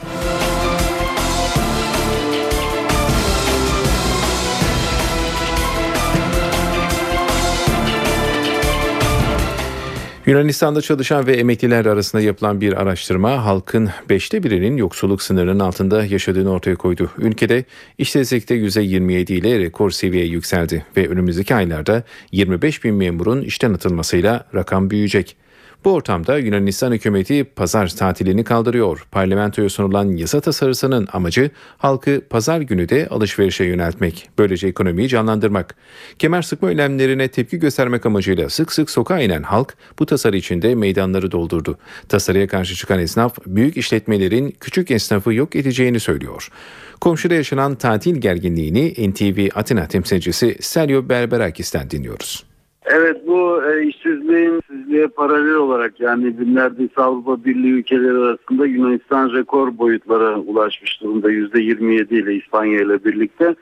[10.29, 16.51] Yunanistan'da çalışan ve emekliler arasında yapılan bir araştırma halkın beşte birinin yoksulluk sınırının altında yaşadığını
[16.51, 17.11] ortaya koydu.
[17.19, 17.65] Ülkede
[17.99, 24.91] işsizlikte %27 ile rekor seviyeye yükseldi ve önümüzdeki aylarda 25 bin memurun işten atılmasıyla rakam
[24.91, 25.37] büyüyecek.
[25.85, 29.07] Bu ortamda Yunanistan hükümeti pazar tatilini kaldırıyor.
[29.11, 34.29] Parlamentoya sunulan yasa tasarısının amacı halkı pazar günü de alışverişe yöneltmek.
[34.39, 35.75] Böylece ekonomiyi canlandırmak.
[36.19, 41.33] Kemer sıkma önlemlerine tepki göstermek amacıyla sık sık sokağa inen halk bu tasarı içinde meydanları
[41.33, 41.79] doldurdu.
[42.09, 46.49] Tasarıya karşı çıkan esnaf büyük işletmelerin küçük esnafı yok edeceğini söylüyor.
[47.01, 52.49] Komşuda yaşanan tatil gerginliğini NTV Atina temsilcisi Sergio Berberakis'ten dinliyoruz.
[52.91, 59.79] Evet bu e, işsizliğin işsizliğe paralel olarak yani neredeyse Avrupa Birliği ülkeleri arasında Yunanistan rekor
[59.79, 63.55] boyutlara ulaşmış durumda %27 ile İspanya ile birlikte.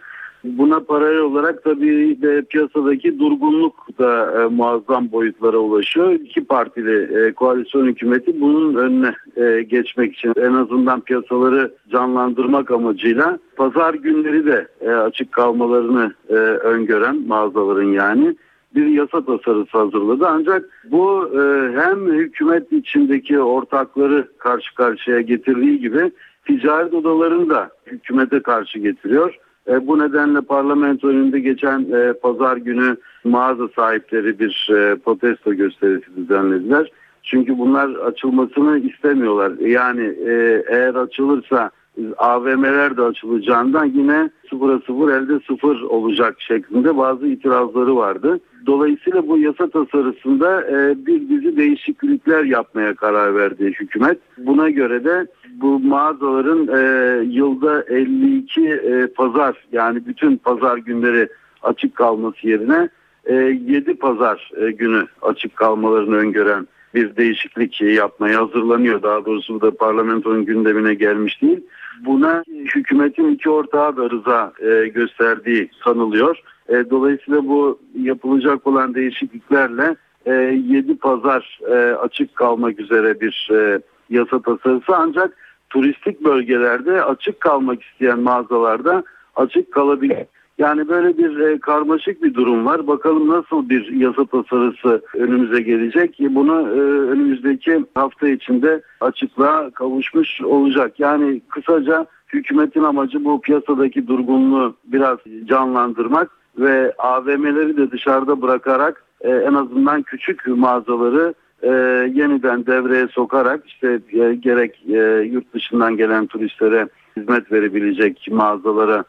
[0.45, 6.11] Buna paralel olarak tabii de piyasadaki durgunluk da e, muazzam boyutlara ulaşıyor.
[6.13, 13.39] İki partili e, koalisyon hükümeti bunun önüne e, geçmek için en azından piyasaları canlandırmak amacıyla
[13.57, 18.37] pazar günleri de e, açık kalmalarını e, öngören mağazaların yani
[18.77, 20.27] bir yasa tasarısı hazırladı.
[20.29, 26.13] Ancak bu e, hem hükümet içindeki ortakları karşı karşıya getirdiği gibi
[26.47, 29.39] ticaret odalarını da hükümete karşı getiriyor.
[29.69, 36.17] E, bu nedenle parlamento önünde geçen e, pazar günü mağaza sahipleri bir e, protesto gösterisi
[36.17, 36.91] düzenlediler.
[37.23, 39.53] Çünkü bunlar açılmasını istemiyorlar.
[39.59, 41.71] Yani e, eğer açılırsa
[42.17, 48.41] AVM'ler de açılacağından yine sıfıra sıfır elde sıfır olacak şeklinde bazı itirazları vardı.
[48.67, 54.19] Dolayısıyla bu yasa tasarısında e, bir dizi değişiklikler yapmaya karar verdi hükümet.
[54.39, 61.29] Buna göre de bu mağazaların e, yılda 52 e, pazar yani bütün pazar günleri
[61.63, 62.89] açık kalması yerine
[63.25, 69.03] e, 7 pazar e, günü açık kalmalarını öngören bir değişiklik yapmaya hazırlanıyor.
[69.03, 71.61] Daha doğrusu bu da parlamentonun gündemine gelmiş değil.
[72.07, 76.43] Buna hükümetin iki ortağı da rıza e, gösterdiği sanılıyor.
[76.69, 83.81] E, dolayısıyla bu yapılacak olan değişikliklerle e, 7 pazar e, açık kalmak üzere bir e,
[84.11, 85.37] yasa tasarısı ancak
[85.71, 89.05] turistik bölgelerde açık kalmak isteyen mağazalarda
[89.37, 90.27] açık kalabilir.
[90.59, 92.87] Yani böyle bir e, karmaşık bir durum var.
[92.87, 96.17] Bakalım nasıl bir yasa tasarısı önümüze gelecek.
[96.21, 101.01] Bunu e, önümüzdeki hafta içinde açıklığa kavuşmuş olacak.
[101.01, 109.31] Yani kısaca hükümetin amacı bu piyasadaki durgunluğu biraz canlandırmak ve AVM'leri de dışarıda bırakarak e,
[109.31, 111.69] en azından küçük mağazaları e,
[112.15, 114.99] yeniden devreye sokarak işte e, gerek e,
[115.33, 119.05] yurt dışından gelen turistlere hizmet verebilecek mağazalara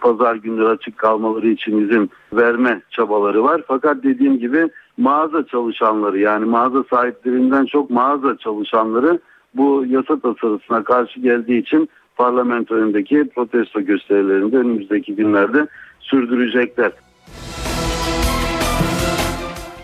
[0.00, 3.62] pazar günleri açık kalmaları için izin verme çabaları var.
[3.66, 9.18] Fakat dediğim gibi mağaza çalışanları yani mağaza sahiplerinden çok mağaza çalışanları
[9.54, 15.66] bu yasa tasarısına karşı geldiği için parlamento önündeki protesto gösterilerinde önümüzdeki günlerde
[16.10, 16.92] sürdürecekler.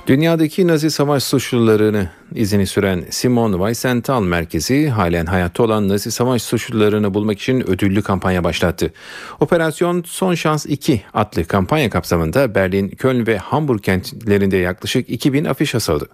[0.07, 7.15] Dünyadaki Nazi savaş suçlularını izini süren Simon Wiesenthal Merkezi halen hayatta olan Nazi savaş suçlularını
[7.15, 8.93] bulmak için ödüllü kampanya başlattı.
[9.41, 15.75] Operasyon Son Şans 2 adlı kampanya kapsamında Berlin, Köln ve Hamburg kentlerinde yaklaşık 2000 afiş
[15.75, 16.09] asıldı.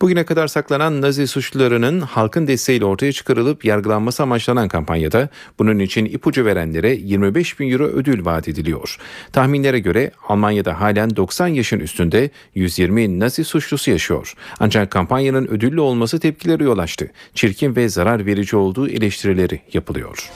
[0.00, 5.28] Bugüne kadar saklanan Nazi suçlularının halkın desteğiyle ortaya çıkarılıp yargılanması amaçlanan kampanyada
[5.58, 8.98] bunun için ipucu verenlere 25 bin euro ödül vaat ediliyor.
[9.32, 14.34] Tahminlere göre Almanya'da halen 90 yaşın üstünde 120 Nazi suçlusu yaşıyor.
[14.60, 17.10] Ancak kampanyanın ödüllü olması tepkileri yol açtı.
[17.34, 20.30] Çirkin ve zarar verici olduğu eleştirileri yapılıyor.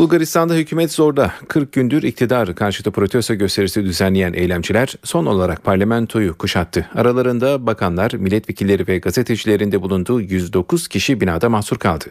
[0.00, 6.88] Bulgaristan'da hükümet zorda 40 gündür iktidar karşıtı protesto gösterisi düzenleyen eylemciler son olarak parlamentoyu kuşattı.
[6.94, 12.04] Aralarında bakanlar, milletvekilleri ve gazetecilerin de bulunduğu 109 kişi binada mahsur kaldı.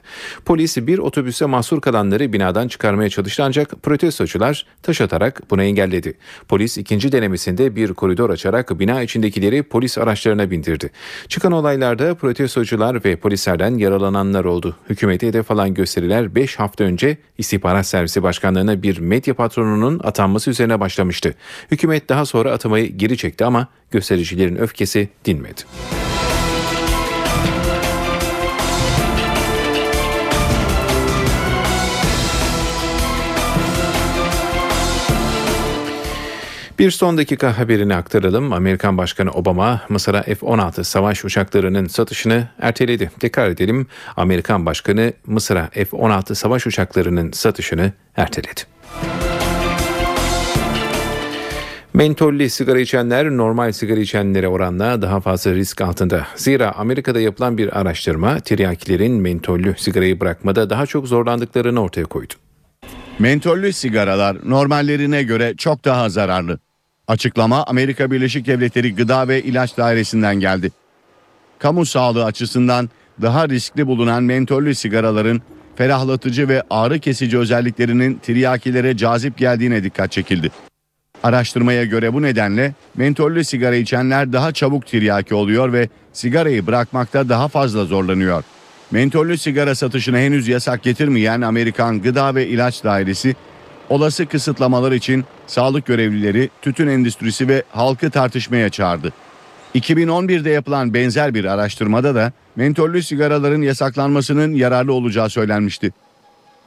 [0.45, 6.13] Polis bir otobüse mahsur kalanları binadan çıkarmaya çalıştı ancak protestocular taş atarak bunu engelledi.
[6.47, 10.89] Polis ikinci denemesinde bir koridor açarak bina içindekileri polis araçlarına bindirdi.
[11.27, 14.75] Çıkan olaylarda protestocular ve polislerden yaralananlar oldu.
[14.89, 20.79] Hükümete hedef alan gösteriler 5 hafta önce istihbarat Servisi Başkanlığı'na bir medya patronunun atanması üzerine
[20.79, 21.33] başlamıştı.
[21.71, 25.61] Hükümet daha sonra atamayı geri çekti ama göstericilerin öfkesi dinmedi.
[36.79, 38.53] Bir son dakika haberini aktaralım.
[38.53, 43.11] Amerikan Başkanı Obama Mısır'a F-16 savaş uçaklarının satışını erteledi.
[43.19, 43.87] Tekrar edelim.
[44.17, 48.61] Amerikan Başkanı Mısır'a F-16 savaş uçaklarının satışını erteledi.
[51.93, 56.27] Mentollü sigara içenler normal sigara içenlere oranla daha fazla risk altında.
[56.35, 62.33] Zira Amerika'da yapılan bir araştırma tiryakilerin mentollü sigarayı bırakmada daha çok zorlandıklarını ortaya koydu.
[63.19, 66.59] Mentollü sigaralar normallerine göre çok daha zararlı.
[67.09, 70.71] Açıklama Amerika Birleşik Devletleri Gıda ve İlaç Dairesi'nden geldi.
[71.59, 72.89] Kamu sağlığı açısından
[73.21, 75.41] daha riskli bulunan mentollü sigaraların
[75.75, 80.51] ferahlatıcı ve ağrı kesici özelliklerinin tiryakilere cazip geldiğine dikkat çekildi.
[81.23, 87.47] Araştırmaya göre bu nedenle mentollü sigara içenler daha çabuk tiryaki oluyor ve sigarayı bırakmakta daha
[87.47, 88.43] fazla zorlanıyor.
[88.91, 93.35] Mentollü sigara satışına henüz yasak getirmeyen Amerikan Gıda ve İlaç Dairesi
[93.89, 99.13] olası kısıtlamalar için sağlık görevlileri, tütün endüstrisi ve halkı tartışmaya çağırdı.
[99.75, 105.91] 2011'de yapılan benzer bir araştırmada da mentollü sigaraların yasaklanmasının yararlı olacağı söylenmişti.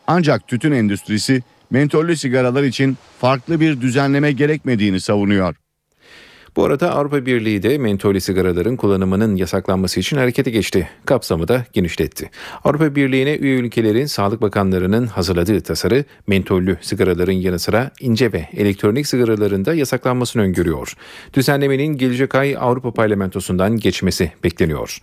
[0.06, 5.61] Ancak tütün endüstrisi mentollü sigaralar için farklı bir düzenleme gerekmediğini savunuyor.
[6.56, 10.88] Bu arada Avrupa Birliği de mentollü sigaraların kullanımının yasaklanması için harekete geçti.
[11.06, 12.30] Kapsamı da genişletti.
[12.64, 19.06] Avrupa Birliği'ne üye ülkelerin sağlık bakanlarının hazırladığı tasarı mentollü sigaraların yanı sıra ince ve elektronik
[19.06, 20.96] sigaraların da yasaklanmasını öngörüyor.
[21.34, 24.98] Düzenlemenin gelecek ay Avrupa Parlamentosu'ndan geçmesi bekleniyor.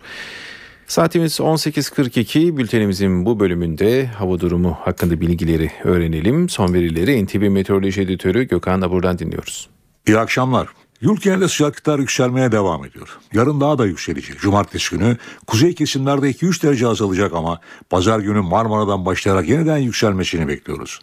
[0.86, 6.48] Saatimiz 18.42 bültenimizin bu bölümünde hava durumu hakkında bilgileri öğrenelim.
[6.48, 9.70] Son verileri NTV Meteoroloji Editörü Gökhan Abur'dan dinliyoruz.
[10.06, 10.79] İyi akşamlar.
[11.02, 13.18] Genelinde sıcaklıklar yükselmeye devam ediyor.
[13.32, 14.40] Yarın daha da yükselecek.
[14.40, 17.60] Cumartesi günü kuzey kesimlerde 2-3 derece azalacak ama
[17.90, 21.00] pazar günü Marmara'dan başlayarak yeniden yükselmesini bekliyoruz.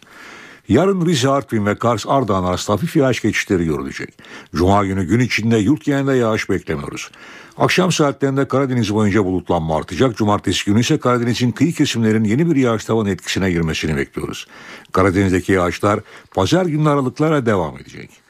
[0.68, 4.14] Yarın Rize, Artvin ve Kars, Ardahan arasında hafif yağış geçişleri görülecek.
[4.54, 7.10] Cuma günü gün içinde yurt genelinde yağış beklemiyoruz.
[7.58, 10.16] Akşam saatlerinde Karadeniz boyunca bulutlanma artacak.
[10.16, 14.46] Cumartesi günü ise Karadeniz'in kıyı kesimlerin yeni bir yağış tavanı etkisine girmesini bekliyoruz.
[14.92, 16.00] Karadeniz'deki yağışlar
[16.34, 18.27] pazar günü aralıklarla devam edecek.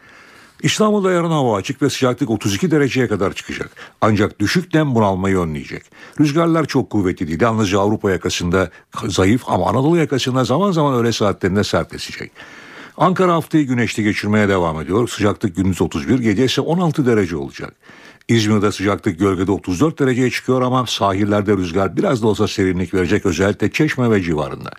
[0.63, 3.71] İstanbul'da yarın hava açık ve sıcaklık 32 dereceye kadar çıkacak.
[4.01, 5.83] Ancak düşük nem bunalmayı önleyecek.
[6.21, 7.41] Rüzgarlar çok kuvvetli değil.
[7.41, 8.71] Yalnızca Avrupa yakasında
[9.07, 12.33] zayıf ama Anadolu yakasında zaman zaman öğle saatlerinde sert esecek.
[12.97, 15.09] Ankara haftayı güneşli geçirmeye devam ediyor.
[15.09, 17.75] Sıcaklık gündüz 31, gece ise 16 derece olacak.
[18.29, 23.71] İzmir'de sıcaklık gölgede 34 dereceye çıkıyor ama sahillerde rüzgar biraz da olsa serinlik verecek özellikle
[23.71, 24.71] Çeşme ve civarında.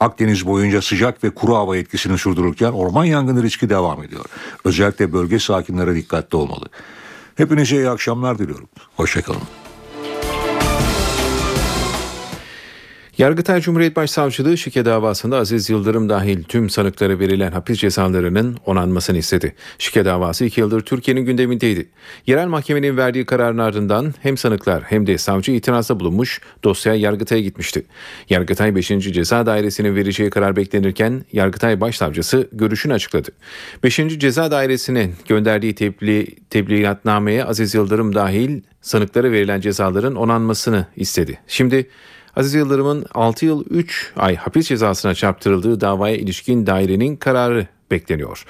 [0.00, 4.24] Akdeniz boyunca sıcak ve kuru hava etkisini sürdürürken orman yangını riski devam ediyor.
[4.64, 6.66] Özellikle bölge sakinlere dikkatli olmalı.
[7.34, 8.68] Hepinize iyi akşamlar diliyorum.
[8.96, 9.65] Hoşçakalın.
[13.18, 19.54] Yargıtay Cumhuriyet Başsavcılığı şike davasında Aziz Yıldırım dahil tüm sanıklara verilen hapis cezalarının onanmasını istedi.
[19.78, 21.88] Şike davası iki yıldır Türkiye'nin gündemindeydi.
[22.26, 27.86] Yerel mahkemenin verdiği kararın ardından hem sanıklar hem de savcı itirazda bulunmuş, dosya Yargıtay'a gitmişti.
[28.30, 28.88] Yargıtay 5.
[28.88, 33.30] Ceza Dairesi'nin vereceği karar beklenirken Yargıtay Başsavcısı görüşünü açıkladı.
[33.82, 33.96] 5.
[33.96, 41.38] Ceza Dairesi'nin gönderdiği tebliğ, tebligatnameye Aziz Yıldırım dahil sanıklara verilen cezaların onanmasını istedi.
[41.46, 41.86] Şimdi
[42.36, 48.44] Aziz Yıldırım'ın 6 yıl 3 ay hapis cezasına çarptırıldığı davaya ilişkin dairenin kararı bekleniyor.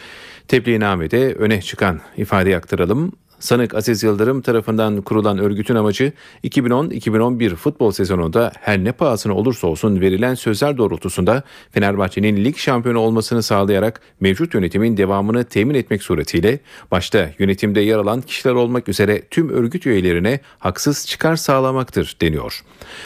[0.49, 3.12] Tebliğnamede öne çıkan ifadeyi aktaralım.
[3.41, 6.12] Sanık Aziz Yıldırım tarafından kurulan örgütün amacı
[6.45, 13.43] 2010-2011 futbol sezonunda her ne pahasına olursa olsun verilen sözler doğrultusunda Fenerbahçe'nin lig şampiyonu olmasını
[13.43, 16.61] sağlayarak mevcut yönetimin devamını temin etmek suretiyle
[16.91, 22.62] başta yönetimde yer alan kişiler olmak üzere tüm örgüt üyelerine haksız çıkar sağlamaktır deniyor.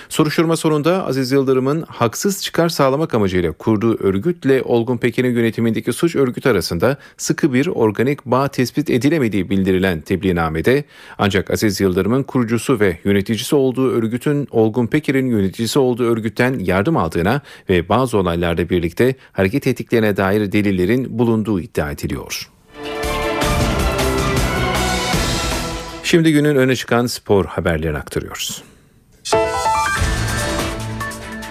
[0.08, 6.48] Soruşturma sonunda Aziz Yıldırım'ın haksız çıkar sağlamak amacıyla kurduğu örgütle Olgun Pekin'in yönetimindeki suç örgütü
[6.48, 10.84] arasında sıkı bir organik bağ tespit edilemediği bildirilen tebliğnamede
[11.18, 17.40] ancak Aziz Yıldırım'ın kurucusu ve yöneticisi olduğu örgütün Olgun Pekir'in yöneticisi olduğu örgütten yardım aldığına
[17.68, 22.50] ve bazı olaylarda birlikte hareket ettiklerine dair delillerin bulunduğu iddia ediliyor.
[26.02, 28.69] Şimdi günün öne çıkan spor haberlerini aktarıyoruz.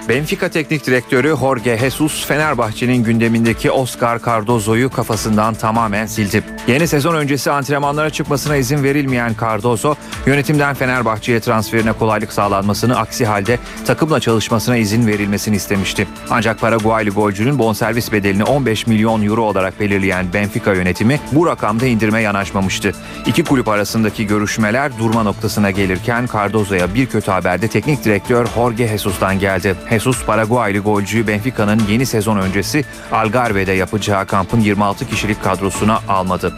[0.09, 6.43] Benfica Teknik Direktörü Jorge Jesus Fenerbahçe'nin gündemindeki Oscar Cardozo'yu kafasından tamamen sildi.
[6.67, 9.95] Yeni sezon öncesi antrenmanlara çıkmasına izin verilmeyen Cardozo,
[10.25, 16.07] yönetimden Fenerbahçe'ye transferine kolaylık sağlanmasını aksi halde takımla çalışmasına izin verilmesini istemişti.
[16.29, 22.21] Ancak Paraguaylı golcünün bonservis bedelini 15 milyon euro olarak belirleyen Benfica yönetimi bu rakamda indirme
[22.21, 22.91] yanaşmamıştı.
[23.25, 28.87] İki kulüp arasındaki görüşmeler durma noktasına gelirken Cardozo'ya bir kötü haber de teknik direktör Jorge
[28.87, 29.75] Jesus'tan geldi.
[29.99, 36.53] Jesus Paraguaylı golcüyü Benfica'nın yeni sezon öncesi Algarve'de yapacağı kampın 26 kişilik kadrosuna almadı.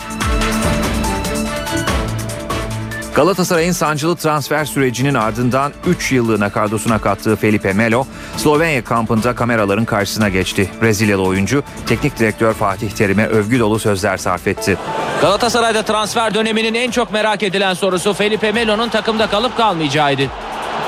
[3.16, 8.06] Galatasaray'ın sancılı transfer sürecinin ardından 3 yıllığına kadrosuna kattığı Felipe Melo,
[8.38, 10.70] Slovenya kampında kameraların karşısına geçti.
[10.82, 14.78] Brezilyalı oyuncu teknik direktör Fatih Terim'e övgü dolu sözler sarf etti.
[15.22, 20.24] Galatasaray'da transfer döneminin en çok merak edilen sorusu Felipe Melo'nun takımda kalıp kalmayacağıydı.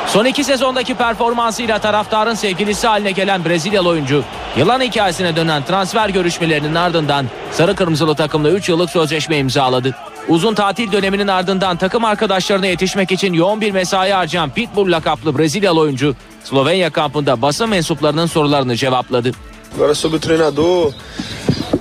[0.07, 4.23] Son iki sezondaki performansıyla taraftarın sevgilisi haline gelen Brezilyalı oyuncu,
[4.57, 9.95] yılan hikayesine dönen transfer görüşmelerinin ardından sarı kırmızılı takımla 3 yıllık sözleşme imzaladı.
[10.27, 15.79] Uzun tatil döneminin ardından takım arkadaşlarına yetişmek için yoğun bir mesai harcayan Pitbull lakaplı Brezilyalı
[15.79, 19.31] oyuncu, Slovenya kampında basın mensuplarının sorularını cevapladı.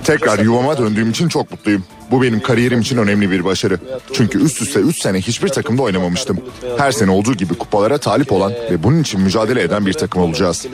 [0.03, 1.83] Tekrar yuvama döndüğüm için çok mutluyum.
[2.13, 3.79] Bu benim kariyerim için önemli bir başarı.
[4.13, 6.37] Çünkü üst üste 3 sene hiçbir takımda oynamamıştım.
[6.77, 10.65] Her sene olduğu gibi kupalara talip olan ve bunun için mücadele eden bir takım olacağız.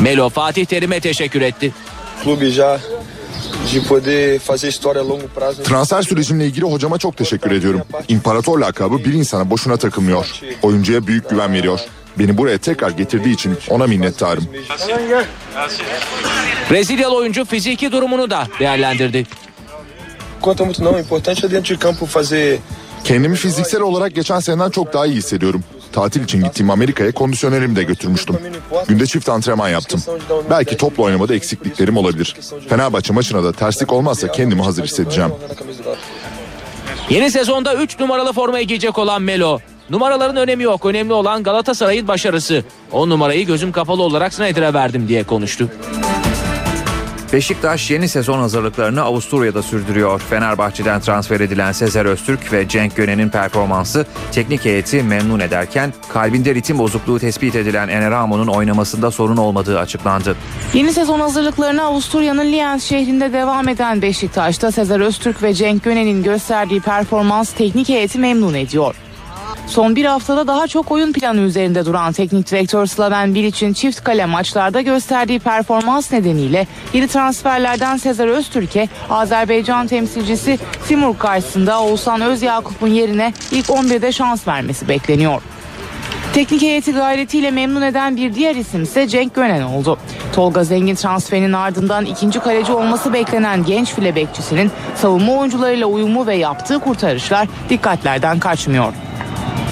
[0.00, 1.72] Melo Fatih Terim'e teşekkür etti.
[5.64, 7.82] Transfer sürecimle ilgili hocama çok teşekkür ediyorum.
[8.08, 10.26] İmparator lakabı bir insana boşuna takılmıyor.
[10.62, 11.80] Oyuncuya büyük güven veriyor.
[12.18, 14.44] Beni buraya tekrar getirdiği için ona minnettarım.
[16.70, 19.26] Brezilyalı oyuncu fiziki durumunu da değerlendirdi.
[23.04, 25.64] Kendimi fiziksel olarak geçen seneden çok daha iyi hissediyorum.
[25.92, 28.36] Tatil için gittiğim Amerika'ya kondisyonerimi de götürmüştüm.
[28.88, 30.02] Günde çift antrenman yaptım.
[30.50, 32.36] Belki topla oynamada eksikliklerim olabilir.
[32.68, 35.30] Fenerbahçe maçına da terslik olmazsa kendimi hazır hissedeceğim.
[37.10, 39.58] Yeni sezonda 3 numaralı formayı giyecek olan Melo.
[39.90, 40.86] Numaraların önemi yok.
[40.86, 42.64] Önemli olan Galatasaray'ın başarısı.
[42.92, 45.68] O numarayı gözüm kapalı olarak Snyder'e verdim diye konuştu.
[47.32, 50.20] Beşiktaş yeni sezon hazırlıklarını Avusturya'da sürdürüyor.
[50.30, 56.78] Fenerbahçe'den transfer edilen Sezer Öztürk ve Cenk Gönen'in performansı teknik heyeti memnun ederken kalbinde ritim
[56.78, 60.36] bozukluğu tespit edilen Eneramo'nun oynamasında sorun olmadığı açıklandı.
[60.74, 66.80] Yeni sezon hazırlıklarına Avusturya'nın Liens şehrinde devam eden Beşiktaş'ta Sezer Öztürk ve Cenk Gönen'in gösterdiği
[66.80, 68.94] performans teknik heyeti memnun ediyor.
[69.66, 74.26] Son bir haftada daha çok oyun planı üzerinde duran teknik direktör Slaven Bilic'in çift kale
[74.26, 80.58] maçlarda gösterdiği performans nedeniyle yeni transferlerden Sezer Öztürk'e Azerbaycan temsilcisi
[80.88, 85.42] Timur karşısında Oğuzhan Özyakup'un yerine ilk 11'de şans vermesi bekleniyor.
[86.34, 89.98] Teknik heyeti gayretiyle memnun eden bir diğer isim ise Cenk Gönen oldu.
[90.32, 96.36] Tolga Zengin transferinin ardından ikinci kaleci olması beklenen genç file bekçisinin savunma oyuncularıyla uyumu ve
[96.36, 98.92] yaptığı kurtarışlar dikkatlerden kaçmıyor.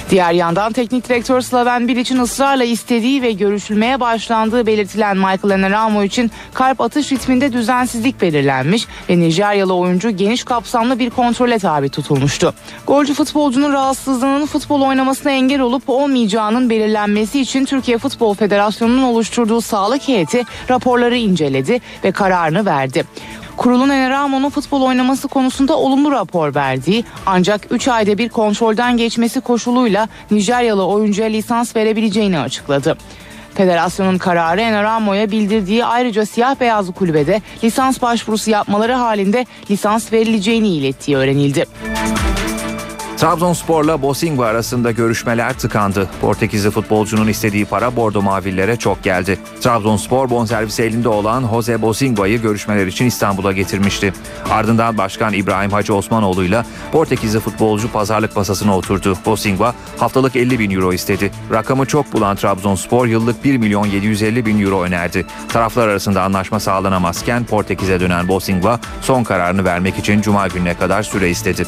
[0.09, 6.31] Diğer yandan teknik direktör Slaven Bilic'in ısrarla istediği ve görüşülmeye başlandığı belirtilen Michael Enaramo için
[6.53, 12.53] kalp atış ritminde düzensizlik belirlenmiş ve Nijeryalı oyuncu geniş kapsamlı bir kontrole tabi tutulmuştu.
[12.87, 20.07] Golcü futbolcunun rahatsızlığının futbol oynamasına engel olup olmayacağının belirlenmesi için Türkiye Futbol Federasyonu'nun oluşturduğu sağlık
[20.07, 23.03] heyeti raporları inceledi ve kararını verdi.
[23.57, 30.07] Kurulun Eneramo'nun futbol oynaması konusunda olumlu rapor verdiği ancak 3 ayda bir kontrolden geçmesi koşuluyla
[30.31, 32.97] Nijeryalı oyuncuya lisans verebileceğini açıkladı.
[33.53, 41.17] Federasyonun kararı Eneramo'ya bildirdiği ayrıca siyah beyazlı kulübede lisans başvurusu yapmaları halinde lisans verileceğini ilettiği
[41.17, 41.65] öğrenildi.
[43.19, 46.09] Trabzonspor'la Bosingva arasında görüşmeler tıkandı.
[46.21, 49.39] Portekizli futbolcunun istediği para Bordo Mavillere çok geldi.
[49.61, 54.13] Trabzonspor bonservisi elinde olan Jose Bosingva'yı görüşmeler için İstanbul'a getirmişti.
[54.49, 59.17] Ardından Başkan İbrahim Hacı Osmanoğlu ile Portekizli futbolcu pazarlık masasına oturdu.
[59.25, 61.31] Bosingva haftalık 50 bin euro istedi.
[61.51, 65.25] Rakamı çok bulan Trabzonspor yıllık 1 milyon 750 bin euro önerdi.
[65.49, 71.29] Taraflar arasında anlaşma sağlanamazken Portekiz'e dönen Bosingva son kararını vermek için Cuma gününe kadar süre
[71.29, 71.65] istedi.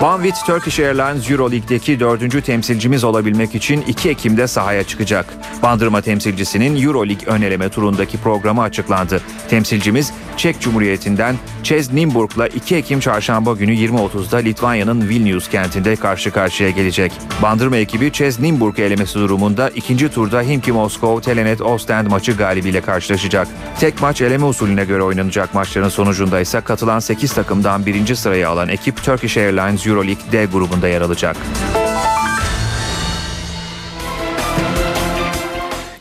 [0.00, 5.26] Banvit Turkish Airlines Euroleague'deki dördüncü temsilcimiz olabilmek için 2 Ekim'de sahaya çıkacak.
[5.62, 9.20] Bandırma temsilcisinin Euroleague ön eleme turundaki programı açıklandı.
[9.50, 16.70] Temsilcimiz Çek Cumhuriyeti'nden Çez Nimburg'la 2 Ekim çarşamba günü 20.30'da Litvanya'nın Vilnius kentinde karşı karşıya
[16.70, 17.12] gelecek.
[17.42, 23.48] Bandırma ekibi Çez Nimburg elemesi durumunda ikinci turda Himki Moskov Telenet Ostend maçı galibiyle karşılaşacak.
[23.80, 28.68] Tek maç eleme usulüne göre oynanacak maçların sonucunda ise katılan 8 takımdan birinci sırayı alan
[28.68, 31.36] ekip Turkish Airlines Euroleague D grubunda yer alacak.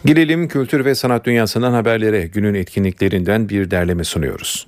[0.05, 4.67] Gelelim kültür ve sanat dünyasından haberlere günün etkinliklerinden bir derleme sunuyoruz.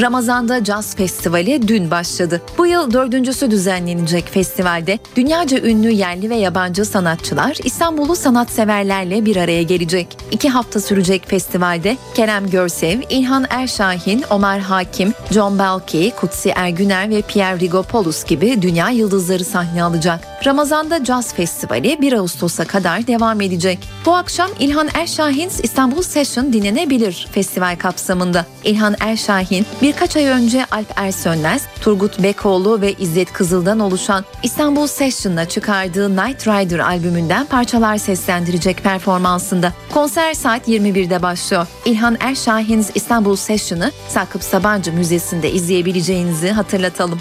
[0.00, 2.42] Ramazan'da Caz Festivali dün başladı.
[2.58, 9.62] Bu yıl dördüncüsü düzenlenecek festivalde dünyaca ünlü yerli ve yabancı sanatçılar İstanbul'u sanatseverlerle bir araya
[9.62, 10.18] gelecek.
[10.30, 17.22] İki hafta sürecek festivalde Kerem Görsev, İlhan Erşahin, Omar Hakim, John Belki, Kutsi Ergüner ve
[17.22, 20.20] Pierre Rigopoulos gibi dünya yıldızları sahne alacak.
[20.46, 23.78] Ramazan'da Caz Festivali 1 Ağustos'a kadar devam edecek.
[24.06, 28.46] Bu akşam İlhan Erşahin İstanbul Session dinlenebilir festival kapsamında.
[28.64, 35.48] İlhan Erşahin birkaç ay önce Alp Ersönmez, Turgut Bekoğlu ve İzzet Kızıl'dan oluşan İstanbul Session'la
[35.48, 39.72] çıkardığı Night Rider albümünden parçalar seslendirecek performansında.
[39.94, 41.66] Konser saat 21'de başlıyor.
[41.84, 47.18] İlhan Erşahin İstanbul Session'ı Sakıp Sabancı Müzesi'nde izleyebileceğinizi hatırlatalım.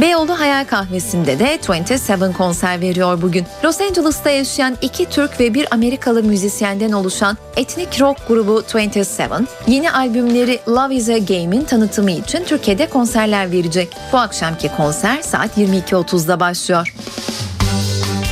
[0.00, 3.46] Beyoğlu Hayal Kahvesi'nde de 27 konser veriyor bugün.
[3.64, 9.92] Los Angeles'ta yaşayan iki Türk ve bir Amerikalı müzisyenden oluşan etnik rock grubu 27, yeni
[9.92, 13.88] albümleri Love is a Game'in tanıtımı için Türkiye'de konserler verecek.
[14.12, 16.94] Bu akşamki konser saat 22.30'da başlıyor.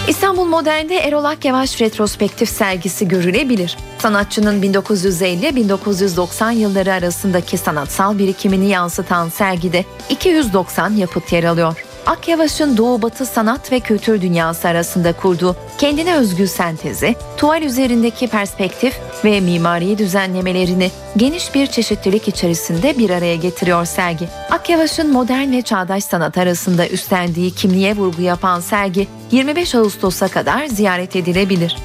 [0.09, 3.77] İstanbul Modern'de Erol Akyavaş retrospektif sergisi görülebilir.
[3.99, 11.85] Sanatçının 1950-1990 yılları arasındaki sanatsal birikimini yansıtan sergide 290 yapıt yer alıyor.
[12.07, 18.99] Akyavaş'ın Doğu Batı sanat ve kültür dünyası arasında kurduğu kendine özgü sentezi, tuval üzerindeki perspektif
[19.25, 24.29] ve mimari düzenlemelerini geniş bir çeşitlilik içerisinde bir araya getiriyor sergi.
[24.51, 31.17] Akyavaş'ın modern ve çağdaş sanat arasında üstlendiği kimliğe vurgu yapan sergi 25 Ağustos'a kadar ziyaret
[31.17, 31.77] edilebilir.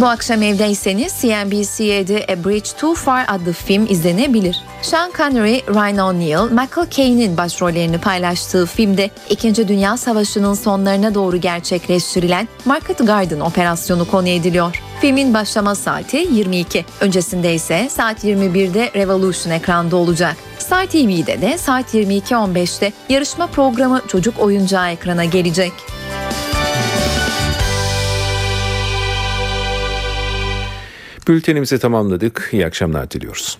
[0.00, 4.56] Bu akşam evdeyseniz CNBC'de A Bridge Too Far adlı film izlenebilir.
[4.82, 9.68] Sean Connery, Ryan O'Neal, Michael Caine'in başrollerini paylaştığı filmde 2.
[9.68, 14.82] Dünya Savaşı'nın sonlarına doğru gerçekleştirilen Market Garden operasyonu konu ediliyor.
[15.00, 16.84] Filmin başlama saati 22.
[17.00, 20.36] Öncesinde ise saat 21'de Revolution ekranda olacak.
[20.58, 25.72] Star TV'de de saat 22.15'te yarışma programı Çocuk Oyuncağı ekrana gelecek.
[31.28, 32.48] Bültenimizi tamamladık.
[32.52, 33.58] İyi akşamlar diliyoruz.